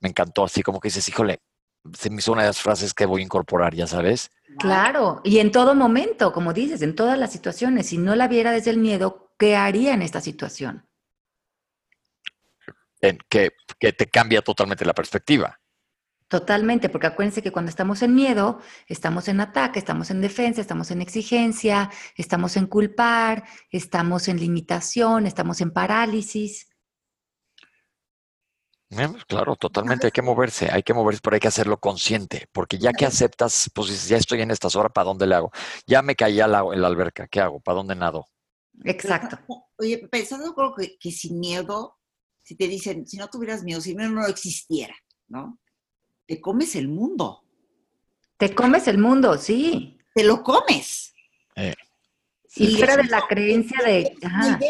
Me 0.00 0.08
encantó, 0.08 0.44
así 0.44 0.62
como 0.62 0.80
que 0.80 0.88
dices, 0.88 1.08
híjole, 1.08 1.40
se 1.94 2.10
me 2.10 2.16
hizo 2.16 2.32
una 2.32 2.42
de 2.42 2.48
las 2.48 2.60
frases 2.60 2.94
que 2.94 3.06
voy 3.06 3.22
a 3.22 3.24
incorporar, 3.24 3.74
ya 3.74 3.86
sabes. 3.86 4.30
Claro, 4.58 5.20
y 5.24 5.38
en 5.38 5.50
todo 5.50 5.74
momento, 5.74 6.32
como 6.32 6.52
dices, 6.52 6.82
en 6.82 6.94
todas 6.94 7.18
las 7.18 7.32
situaciones, 7.32 7.86
si 7.86 7.98
no 7.98 8.16
la 8.16 8.28
viera 8.28 8.52
desde 8.52 8.70
el 8.70 8.78
miedo, 8.78 9.32
¿qué 9.38 9.56
haría 9.56 9.94
en 9.94 10.02
esta 10.02 10.20
situación? 10.20 10.86
En 13.00 13.18
que, 13.28 13.52
que 13.78 13.92
te 13.92 14.08
cambia 14.08 14.42
totalmente 14.42 14.84
la 14.84 14.92
perspectiva. 14.92 15.59
Totalmente, 16.30 16.88
porque 16.88 17.08
acuérdense 17.08 17.42
que 17.42 17.50
cuando 17.50 17.70
estamos 17.70 18.02
en 18.02 18.14
miedo, 18.14 18.60
estamos 18.86 19.26
en 19.26 19.40
ataque, 19.40 19.80
estamos 19.80 20.12
en 20.12 20.20
defensa, 20.20 20.60
estamos 20.60 20.92
en 20.92 21.02
exigencia, 21.02 21.90
estamos 22.14 22.56
en 22.56 22.68
culpar, 22.68 23.42
estamos 23.68 24.28
en 24.28 24.38
limitación, 24.38 25.26
estamos 25.26 25.60
en 25.60 25.72
parálisis. 25.72 26.68
Eh, 28.90 29.08
Claro, 29.26 29.56
totalmente 29.56 30.06
hay 30.06 30.12
que 30.12 30.22
moverse, 30.22 30.70
hay 30.70 30.84
que 30.84 30.94
moverse, 30.94 31.20
pero 31.20 31.34
hay 31.34 31.40
que 31.40 31.48
hacerlo 31.48 31.80
consciente, 31.80 32.46
porque 32.52 32.78
ya 32.78 32.92
que 32.92 33.06
aceptas, 33.06 33.68
pues 33.74 34.06
ya 34.06 34.16
estoy 34.16 34.40
en 34.40 34.52
estas 34.52 34.76
horas, 34.76 34.92
¿para 34.94 35.06
dónde 35.06 35.26
le 35.26 35.34
hago? 35.34 35.50
Ya 35.84 36.00
me 36.00 36.14
caí 36.14 36.38
al 36.38 36.54
agua- 36.54 36.74
en 36.76 36.82
la 36.82 36.86
alberca, 36.86 37.26
¿qué 37.26 37.40
hago? 37.40 37.58
¿Para 37.58 37.78
dónde 37.78 37.96
nado? 37.96 38.28
Exacto. 38.84 39.36
Oye, 39.78 40.06
pensando 40.06 40.54
creo 40.54 40.74
que, 40.76 40.96
que 40.96 41.10
sin 41.10 41.40
miedo, 41.40 41.98
si 42.44 42.54
te 42.54 42.68
dicen, 42.68 43.04
si 43.04 43.16
no 43.16 43.26
tuvieras 43.26 43.64
miedo, 43.64 43.80
si 43.80 43.96
miedo 43.96 44.10
no 44.10 44.24
existiera, 44.28 44.94
¿no? 45.26 45.58
Te 46.30 46.40
comes 46.40 46.76
el 46.76 46.86
mundo, 46.86 47.42
Te 48.36 48.54
comes 48.54 48.86
el 48.86 48.98
mundo, 48.98 49.36
sí. 49.36 49.98
te 50.14 50.22
lo 50.22 50.44
comes. 50.44 51.12
Eh, 51.56 51.74
Y 52.54 52.68
Y 52.68 52.76
fuera 52.76 52.96
de 52.96 53.02
la 53.04 53.26
creencia 53.26 53.76
de... 53.84 54.02
es 54.02 54.24
ajá. 54.24 54.60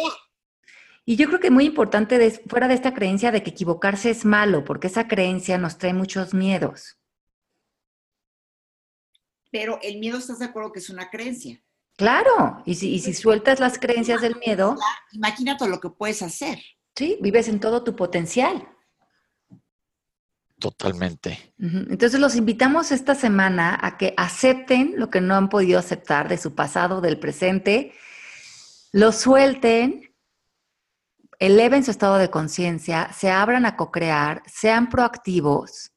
Y 1.05 1.17
yo 1.17 1.27
creo 1.29 1.39
que 1.39 1.51
muy 1.51 1.67
importante, 1.67 2.17
de- 2.17 2.31
fuera 2.49 2.67
de 2.67 2.73
esta 2.73 2.95
creencia 2.95 3.31
de 3.31 3.43
que 3.43 3.51
equivocarse 3.51 4.09
es 4.09 4.25
malo, 4.25 4.65
porque 4.65 4.87
esa 4.87 5.07
creencia 5.07 5.59
nos 5.59 5.77
trae 5.77 5.93
muchos 5.93 6.33
miedos. 6.33 6.97
Pero 9.51 9.79
el 9.83 9.99
miedo, 9.99 10.17
¿estás 10.17 10.39
de 10.39 10.47
acuerdo 10.47 10.73
que 10.73 10.79
es 10.79 10.89
una 10.89 11.11
creencia? 11.11 11.63
Claro, 11.99 12.63
y 12.65 12.77
si, 12.77 12.95
y 12.95 13.01
si 13.01 13.13
sueltas 13.13 13.61
las 13.61 13.79
creencias 13.79 14.23
del 14.23 14.37
miedo, 14.37 14.77
Imagínate 15.13 15.69
lo 15.69 15.79
que 15.79 15.91
puedes 15.91 16.23
hacer. 16.23 16.59
sí, 16.97 17.19
vives 17.21 17.49
en 17.49 17.61
todo 17.61 17.85
tu 17.85 17.95
potencial. 17.95 18.67
Totalmente. 20.61 21.55
Entonces 21.59 22.21
los 22.21 22.37
invitamos 22.37 22.93
esta 22.93 23.17
semana 23.17 23.77
a 23.83 23.99
que 23.99 24.15
acepten 24.17 24.95
lo 24.97 25.11
que 25.11 25.21
no 25.21 25.35
han 25.35 25.49
podido 25.49 25.79
aceptar 25.79 26.29
de 26.29 26.39
su 26.39 26.55
pasado, 26.55 27.01
del 27.01 27.19
presente, 27.19 27.93
lo 28.93 29.11
suelten, 29.11 30.15
eleven 31.41 31.85
su 31.85 31.91
estado 31.91 32.19
de 32.19 32.31
conciencia, 32.31 33.13
se 33.13 33.31
abran 33.31 33.67
a 33.67 33.77
co-crear, 33.77 34.43
sean 34.47 34.89
proactivos 34.89 35.93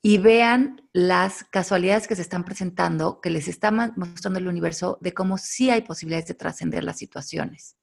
y 0.00 0.18
vean 0.18 0.80
las 0.92 1.44
casualidades 1.44 2.06
que 2.06 2.16
se 2.16 2.22
están 2.22 2.44
presentando, 2.44 3.20
que 3.20 3.30
les 3.30 3.48
está 3.48 3.70
mostrando 3.70 4.38
el 4.38 4.48
universo 4.48 4.98
de 5.00 5.12
cómo 5.12 5.36
sí 5.36 5.68
hay 5.68 5.82
posibilidades 5.82 6.28
de 6.28 6.34
trascender 6.34 6.84
las 6.84 6.98
situaciones. 6.98 7.76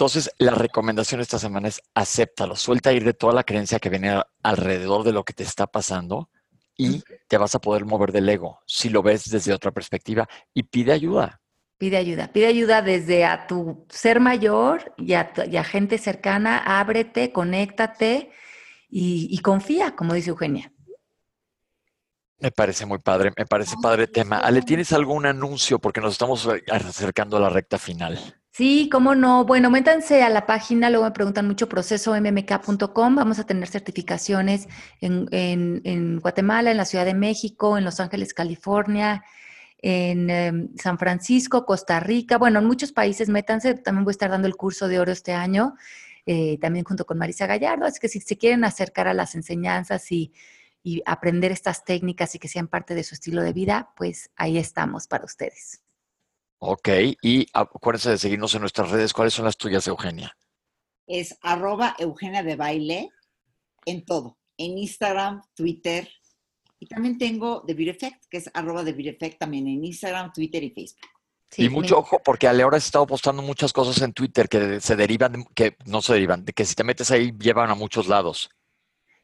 Entonces, 0.00 0.30
la 0.38 0.52
recomendación 0.52 1.20
esta 1.20 1.38
semana 1.38 1.68
es 1.68 1.82
acéptalo, 1.92 2.56
suelta 2.56 2.90
ir 2.90 3.04
de 3.04 3.12
toda 3.12 3.34
la 3.34 3.44
creencia 3.44 3.78
que 3.78 3.90
viene 3.90 4.18
alrededor 4.42 5.04
de 5.04 5.12
lo 5.12 5.24
que 5.24 5.34
te 5.34 5.42
está 5.42 5.66
pasando 5.66 6.30
y 6.74 7.02
te 7.28 7.36
vas 7.36 7.54
a 7.54 7.58
poder 7.58 7.84
mover 7.84 8.10
del 8.10 8.26
ego 8.30 8.60
si 8.64 8.88
lo 8.88 9.02
ves 9.02 9.28
desde 9.30 9.52
otra 9.52 9.72
perspectiva 9.72 10.26
y 10.54 10.62
pide 10.62 10.92
ayuda. 10.92 11.42
Pide 11.76 11.98
ayuda, 11.98 12.32
pide 12.32 12.46
ayuda 12.46 12.80
desde 12.80 13.26
a 13.26 13.46
tu 13.46 13.84
ser 13.90 14.20
mayor 14.20 14.94
y 14.96 15.12
a, 15.12 15.34
tu- 15.34 15.42
y 15.42 15.58
a 15.58 15.64
gente 15.64 15.98
cercana, 15.98 16.56
ábrete, 16.80 17.30
conéctate 17.30 18.30
y, 18.88 19.28
y 19.30 19.38
confía, 19.40 19.94
como 19.96 20.14
dice 20.14 20.30
Eugenia. 20.30 20.72
Me 22.38 22.50
parece 22.50 22.86
muy 22.86 23.00
padre, 23.00 23.32
me 23.36 23.44
parece 23.44 23.76
padre 23.82 24.06
tema. 24.06 24.38
Ale, 24.38 24.62
¿tienes 24.62 24.94
algún 24.94 25.26
anuncio? 25.26 25.78
Porque 25.78 26.00
nos 26.00 26.12
estamos 26.12 26.48
acercando 26.70 27.36
a 27.36 27.40
la 27.40 27.50
recta 27.50 27.78
final. 27.78 28.39
Sí, 28.52 28.88
cómo 28.90 29.14
no. 29.14 29.44
Bueno, 29.44 29.70
métanse 29.70 30.22
a 30.22 30.28
la 30.28 30.44
página, 30.46 30.90
luego 30.90 31.04
me 31.04 31.12
preguntan 31.12 31.46
mucho, 31.46 31.68
procesommk.com. 31.68 33.14
Vamos 33.14 33.38
a 33.38 33.44
tener 33.46 33.68
certificaciones 33.68 34.68
en, 35.00 35.28
en- 35.30 35.80
en 35.84 36.18
Guatemala, 36.18 36.70
en 36.70 36.76
la 36.76 36.84
Ciudad 36.84 37.04
de 37.04 37.14
México, 37.14 37.78
en 37.78 37.84
Los 37.84 38.00
Ángeles, 38.00 38.34
California, 38.34 39.22
en 39.78 40.28
em, 40.30 40.68
San 40.76 40.98
Francisco, 40.98 41.64
Costa 41.64 42.00
Rica. 42.00 42.38
Bueno, 42.38 42.58
en 42.58 42.66
muchos 42.66 42.92
países 42.92 43.28
métanse. 43.28 43.74
También 43.74 44.04
voy 44.04 44.10
a 44.12 44.16
estar 44.18 44.30
dando 44.30 44.48
el 44.48 44.56
curso 44.56 44.88
de 44.88 44.98
oro 44.98 45.12
este 45.12 45.32
año, 45.32 45.74
eh, 46.26 46.58
también 46.60 46.84
junto 46.84 47.06
con 47.06 47.18
Marisa 47.18 47.46
Gallardo. 47.46 47.86
Así 47.86 48.00
que 48.00 48.08
si 48.08 48.20
se 48.20 48.36
quieren 48.36 48.64
acercar 48.64 49.06
a 49.08 49.14
las 49.14 49.34
enseñanzas 49.36 50.10
y, 50.12 50.32
y 50.82 51.02
aprender 51.06 51.52
estas 51.52 51.84
técnicas 51.84 52.34
y 52.34 52.38
que 52.40 52.48
sean 52.48 52.66
parte 52.68 52.94
de 52.96 53.04
su 53.04 53.14
estilo 53.14 53.42
de 53.42 53.52
vida, 53.52 53.90
pues 53.96 54.30
ahí 54.36 54.58
estamos 54.58 55.06
para 55.06 55.24
ustedes. 55.24 55.82
Ok, 56.62 56.88
y 57.22 57.46
acuérdense 57.54 58.10
de 58.10 58.18
seguirnos 58.18 58.54
en 58.54 58.60
nuestras 58.60 58.90
redes. 58.90 59.12
¿Cuáles 59.14 59.32
son 59.32 59.46
las 59.46 59.56
tuyas, 59.56 59.86
Eugenia? 59.86 60.36
Es 61.06 61.36
arroba 61.42 61.96
Eugenia 61.98 62.42
de 62.42 62.54
Baile 62.56 63.08
en 63.86 64.04
todo. 64.04 64.38
En 64.58 64.76
Instagram, 64.76 65.42
Twitter. 65.54 66.08
Y 66.78 66.86
también 66.86 67.16
tengo 67.18 67.64
The 67.66 67.72
Beauty 67.74 67.90
Effect, 67.90 68.24
que 68.30 68.36
es 68.38 68.50
arroba 68.52 68.84
The 68.84 68.92
Beauty 68.92 69.08
Effect 69.08 69.38
también 69.38 69.66
en 69.68 69.84
Instagram, 69.84 70.32
Twitter 70.32 70.62
y 70.62 70.70
Facebook. 70.70 71.08
Sí, 71.50 71.62
y 71.62 71.68
me 71.68 71.76
mucho 71.76 71.98
ojo, 71.98 72.20
porque 72.22 72.46
Ale 72.46 72.62
ahora 72.62 72.76
has 72.76 72.84
estado 72.84 73.06
postando 73.06 73.42
muchas 73.42 73.72
cosas 73.72 74.00
en 74.02 74.12
Twitter 74.12 74.48
que 74.48 74.80
se 74.80 74.94
derivan, 74.96 75.32
de- 75.32 75.44
que 75.54 75.76
no 75.86 76.00
se 76.02 76.12
derivan, 76.12 76.44
de 76.44 76.52
que 76.52 76.64
si 76.64 76.74
te 76.74 76.84
metes 76.84 77.10
ahí 77.10 77.32
llevan 77.40 77.70
a 77.70 77.74
muchos 77.74 78.06
lados. 78.06 78.50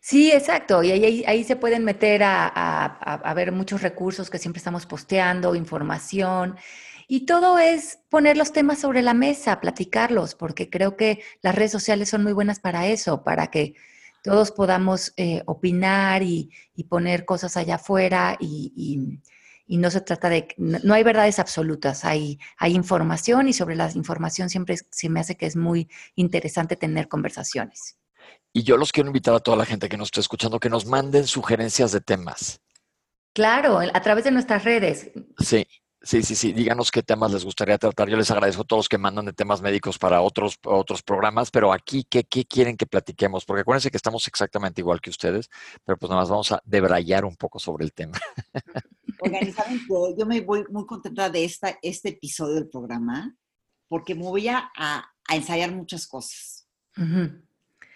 Sí, 0.00 0.32
exacto. 0.32 0.82
Y 0.82 0.90
ahí, 0.90 1.04
ahí, 1.04 1.24
ahí 1.26 1.44
se 1.44 1.56
pueden 1.56 1.84
meter 1.84 2.22
a, 2.24 2.46
a- 2.48 2.84
a- 2.86 3.14
a 3.30 3.34
ver 3.34 3.52
muchos 3.52 3.82
recursos 3.82 4.28
que 4.30 4.38
siempre 4.38 4.58
estamos 4.58 4.86
posteando, 4.86 5.54
información. 5.54 6.56
Y 7.08 7.24
todo 7.26 7.58
es 7.58 8.00
poner 8.08 8.36
los 8.36 8.52
temas 8.52 8.80
sobre 8.80 9.02
la 9.02 9.14
mesa, 9.14 9.60
platicarlos, 9.60 10.34
porque 10.34 10.68
creo 10.70 10.96
que 10.96 11.22
las 11.42 11.54
redes 11.54 11.72
sociales 11.72 12.08
son 12.08 12.22
muy 12.24 12.32
buenas 12.32 12.58
para 12.60 12.86
eso, 12.88 13.22
para 13.22 13.48
que 13.48 13.74
todos 14.22 14.50
podamos 14.50 15.12
eh, 15.16 15.42
opinar 15.46 16.22
y, 16.24 16.50
y 16.74 16.84
poner 16.84 17.24
cosas 17.24 17.56
allá 17.56 17.76
afuera 17.76 18.36
y, 18.40 18.72
y- 18.76 19.20
y 19.68 19.78
no 19.78 19.90
se 19.90 20.00
trata 20.00 20.28
de, 20.28 20.46
no 20.58 20.78
no 20.84 20.94
hay 20.94 21.02
verdades 21.02 21.40
absolutas, 21.40 22.04
hay, 22.04 22.38
hay 22.56 22.74
información 22.74 23.48
y 23.48 23.52
sobre 23.52 23.74
la 23.74 23.90
información 23.92 24.48
siempre 24.48 24.74
es- 24.74 24.86
se 24.90 25.08
me 25.08 25.18
hace 25.20 25.36
que 25.36 25.46
es 25.46 25.56
muy 25.56 25.88
interesante 26.14 26.76
tener 26.76 27.08
conversaciones. 27.08 27.96
Y 28.52 28.62
yo 28.62 28.76
los 28.76 28.92
quiero 28.92 29.08
invitar 29.08 29.34
a 29.34 29.40
toda 29.40 29.56
la 29.56 29.66
gente 29.66 29.88
que 29.88 29.96
nos 29.96 30.06
esté 30.08 30.20
escuchando 30.20 30.60
que 30.60 30.70
nos 30.70 30.86
manden 30.86 31.26
sugerencias 31.26 31.90
de 31.92 32.00
temas. 32.00 32.60
Claro, 33.32 33.80
a 33.80 34.00
través 34.02 34.24
de 34.24 34.30
nuestras 34.30 34.64
redes. 34.64 35.10
Sí, 35.38 35.66
Sí, 36.06 36.22
sí, 36.22 36.36
sí. 36.36 36.52
Díganos 36.52 36.92
qué 36.92 37.02
temas 37.02 37.32
les 37.32 37.44
gustaría 37.44 37.78
tratar. 37.78 38.08
Yo 38.08 38.16
les 38.16 38.30
agradezco 38.30 38.62
a 38.62 38.64
todos 38.64 38.78
los 38.78 38.88
que 38.88 38.96
mandan 38.96 39.24
de 39.24 39.32
temas 39.32 39.60
médicos 39.60 39.98
para 39.98 40.20
otros, 40.20 40.56
otros 40.62 41.02
programas, 41.02 41.50
pero 41.50 41.72
aquí, 41.72 42.06
¿qué, 42.08 42.22
¿qué 42.22 42.44
quieren 42.44 42.76
que 42.76 42.86
platiquemos? 42.86 43.44
Porque 43.44 43.62
acuérdense 43.62 43.90
que 43.90 43.96
estamos 43.96 44.24
exactamente 44.28 44.80
igual 44.80 45.00
que 45.00 45.10
ustedes, 45.10 45.50
pero 45.84 45.98
pues 45.98 46.08
nada 46.08 46.22
más 46.22 46.30
vamos 46.30 46.52
a 46.52 46.62
debrayar 46.64 47.24
un 47.24 47.34
poco 47.34 47.58
sobre 47.58 47.84
el 47.84 47.92
tema. 47.92 48.16
Oigan, 49.20 49.52
Yo 50.16 50.26
me 50.26 50.40
voy 50.42 50.64
muy 50.70 50.86
contenta 50.86 51.28
de 51.28 51.44
esta, 51.44 51.76
este 51.82 52.10
episodio 52.10 52.54
del 52.54 52.68
programa, 52.68 53.34
porque 53.88 54.14
me 54.14 54.22
voy 54.22 54.46
a, 54.46 54.70
a, 54.76 55.10
ensayar 55.28 55.72
muchas 55.72 56.06
cosas. 56.06 56.68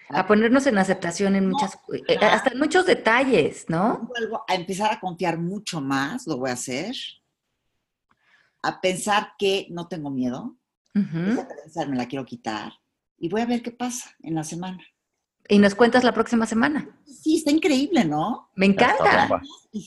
A 0.08 0.26
ponernos 0.26 0.66
en 0.66 0.78
aceptación 0.78 1.36
en 1.36 1.48
muchas, 1.48 1.78
eh, 2.08 2.16
hasta 2.20 2.50
en 2.50 2.58
muchos 2.58 2.86
detalles, 2.86 3.66
¿no? 3.68 4.08
Vuelvo 4.08 4.42
a 4.48 4.56
empezar 4.56 4.92
a 4.92 4.98
confiar 4.98 5.38
mucho 5.38 5.80
más, 5.80 6.26
lo 6.26 6.38
voy 6.38 6.50
a 6.50 6.54
hacer 6.54 6.96
a 8.62 8.80
pensar 8.80 9.32
que 9.38 9.66
no 9.70 9.88
tengo 9.88 10.10
miedo, 10.10 10.56
esa 10.94 11.46
creencia 11.46 11.86
me 11.86 11.96
la 11.96 12.06
quiero 12.06 12.24
quitar 12.24 12.72
y 13.16 13.28
voy 13.28 13.42
a 13.42 13.46
ver 13.46 13.62
qué 13.62 13.70
pasa 13.70 14.10
en 14.22 14.34
la 14.34 14.44
semana. 14.44 14.82
Y 15.48 15.58
nos 15.58 15.74
cuentas 15.74 16.04
la 16.04 16.12
próxima 16.12 16.46
semana. 16.46 16.88
Sí, 17.04 17.38
está 17.38 17.50
increíble, 17.50 18.04
¿no? 18.04 18.50
Me 18.54 18.66
encanta. 18.66 19.28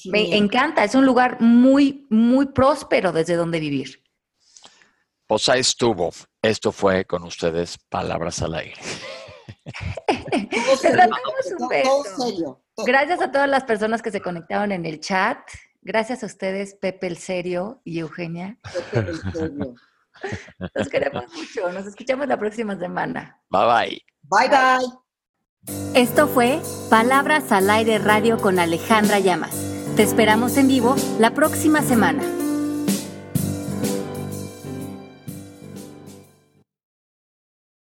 Me 0.05 0.35
encanta. 0.35 0.83
Es 0.83 0.93
un 0.93 1.05
lugar 1.05 1.39
muy, 1.39 2.05
muy 2.09 2.47
próspero 2.47 3.11
desde 3.11 3.35
donde 3.35 3.59
vivir. 3.59 4.03
Pues 5.25 5.47
ahí 5.49 5.61
estuvo. 5.61 6.11
Esto 6.41 6.71
fue 6.71 7.05
con 7.05 7.23
ustedes 7.23 7.77
Palabras 7.89 8.41
al 8.41 8.55
Aire. 8.55 8.75
Gracias 12.85 13.21
a 13.21 13.31
todas 13.31 13.49
las 13.49 13.63
personas 13.63 14.01
que 14.01 14.11
se 14.11 14.21
conectaron 14.21 14.73
en 14.73 14.85
el 14.85 14.99
chat. 14.99 15.39
Gracias 15.83 16.23
a 16.23 16.25
ustedes, 16.25 16.75
Pepe 16.75 17.07
el 17.07 17.17
Serio 17.17 17.81
y 17.83 17.99
Eugenia. 17.99 18.57
Pepe 18.91 19.09
el 19.09 19.31
Serio. 19.31 19.75
Los 20.75 20.89
queremos 20.89 21.25
mucho. 21.33 21.71
Nos 21.71 21.85
escuchamos 21.85 22.27
la 22.27 22.37
próxima 22.37 22.77
semana. 22.77 23.41
Bye 23.49 23.65
bye. 23.65 24.05
Bye 24.23 24.49
bye. 24.49 25.03
Esto 25.93 26.27
fue 26.27 26.61
Palabras 26.89 27.51
al 27.51 27.69
Aire 27.69 27.97
Radio 27.97 28.37
con 28.37 28.59
Alejandra 28.59 29.19
Llamas. 29.19 29.55
Te 29.95 30.03
esperamos 30.03 30.57
en 30.57 30.67
vivo 30.67 30.95
la 31.19 31.33
próxima 31.33 31.81
semana. 31.81 32.23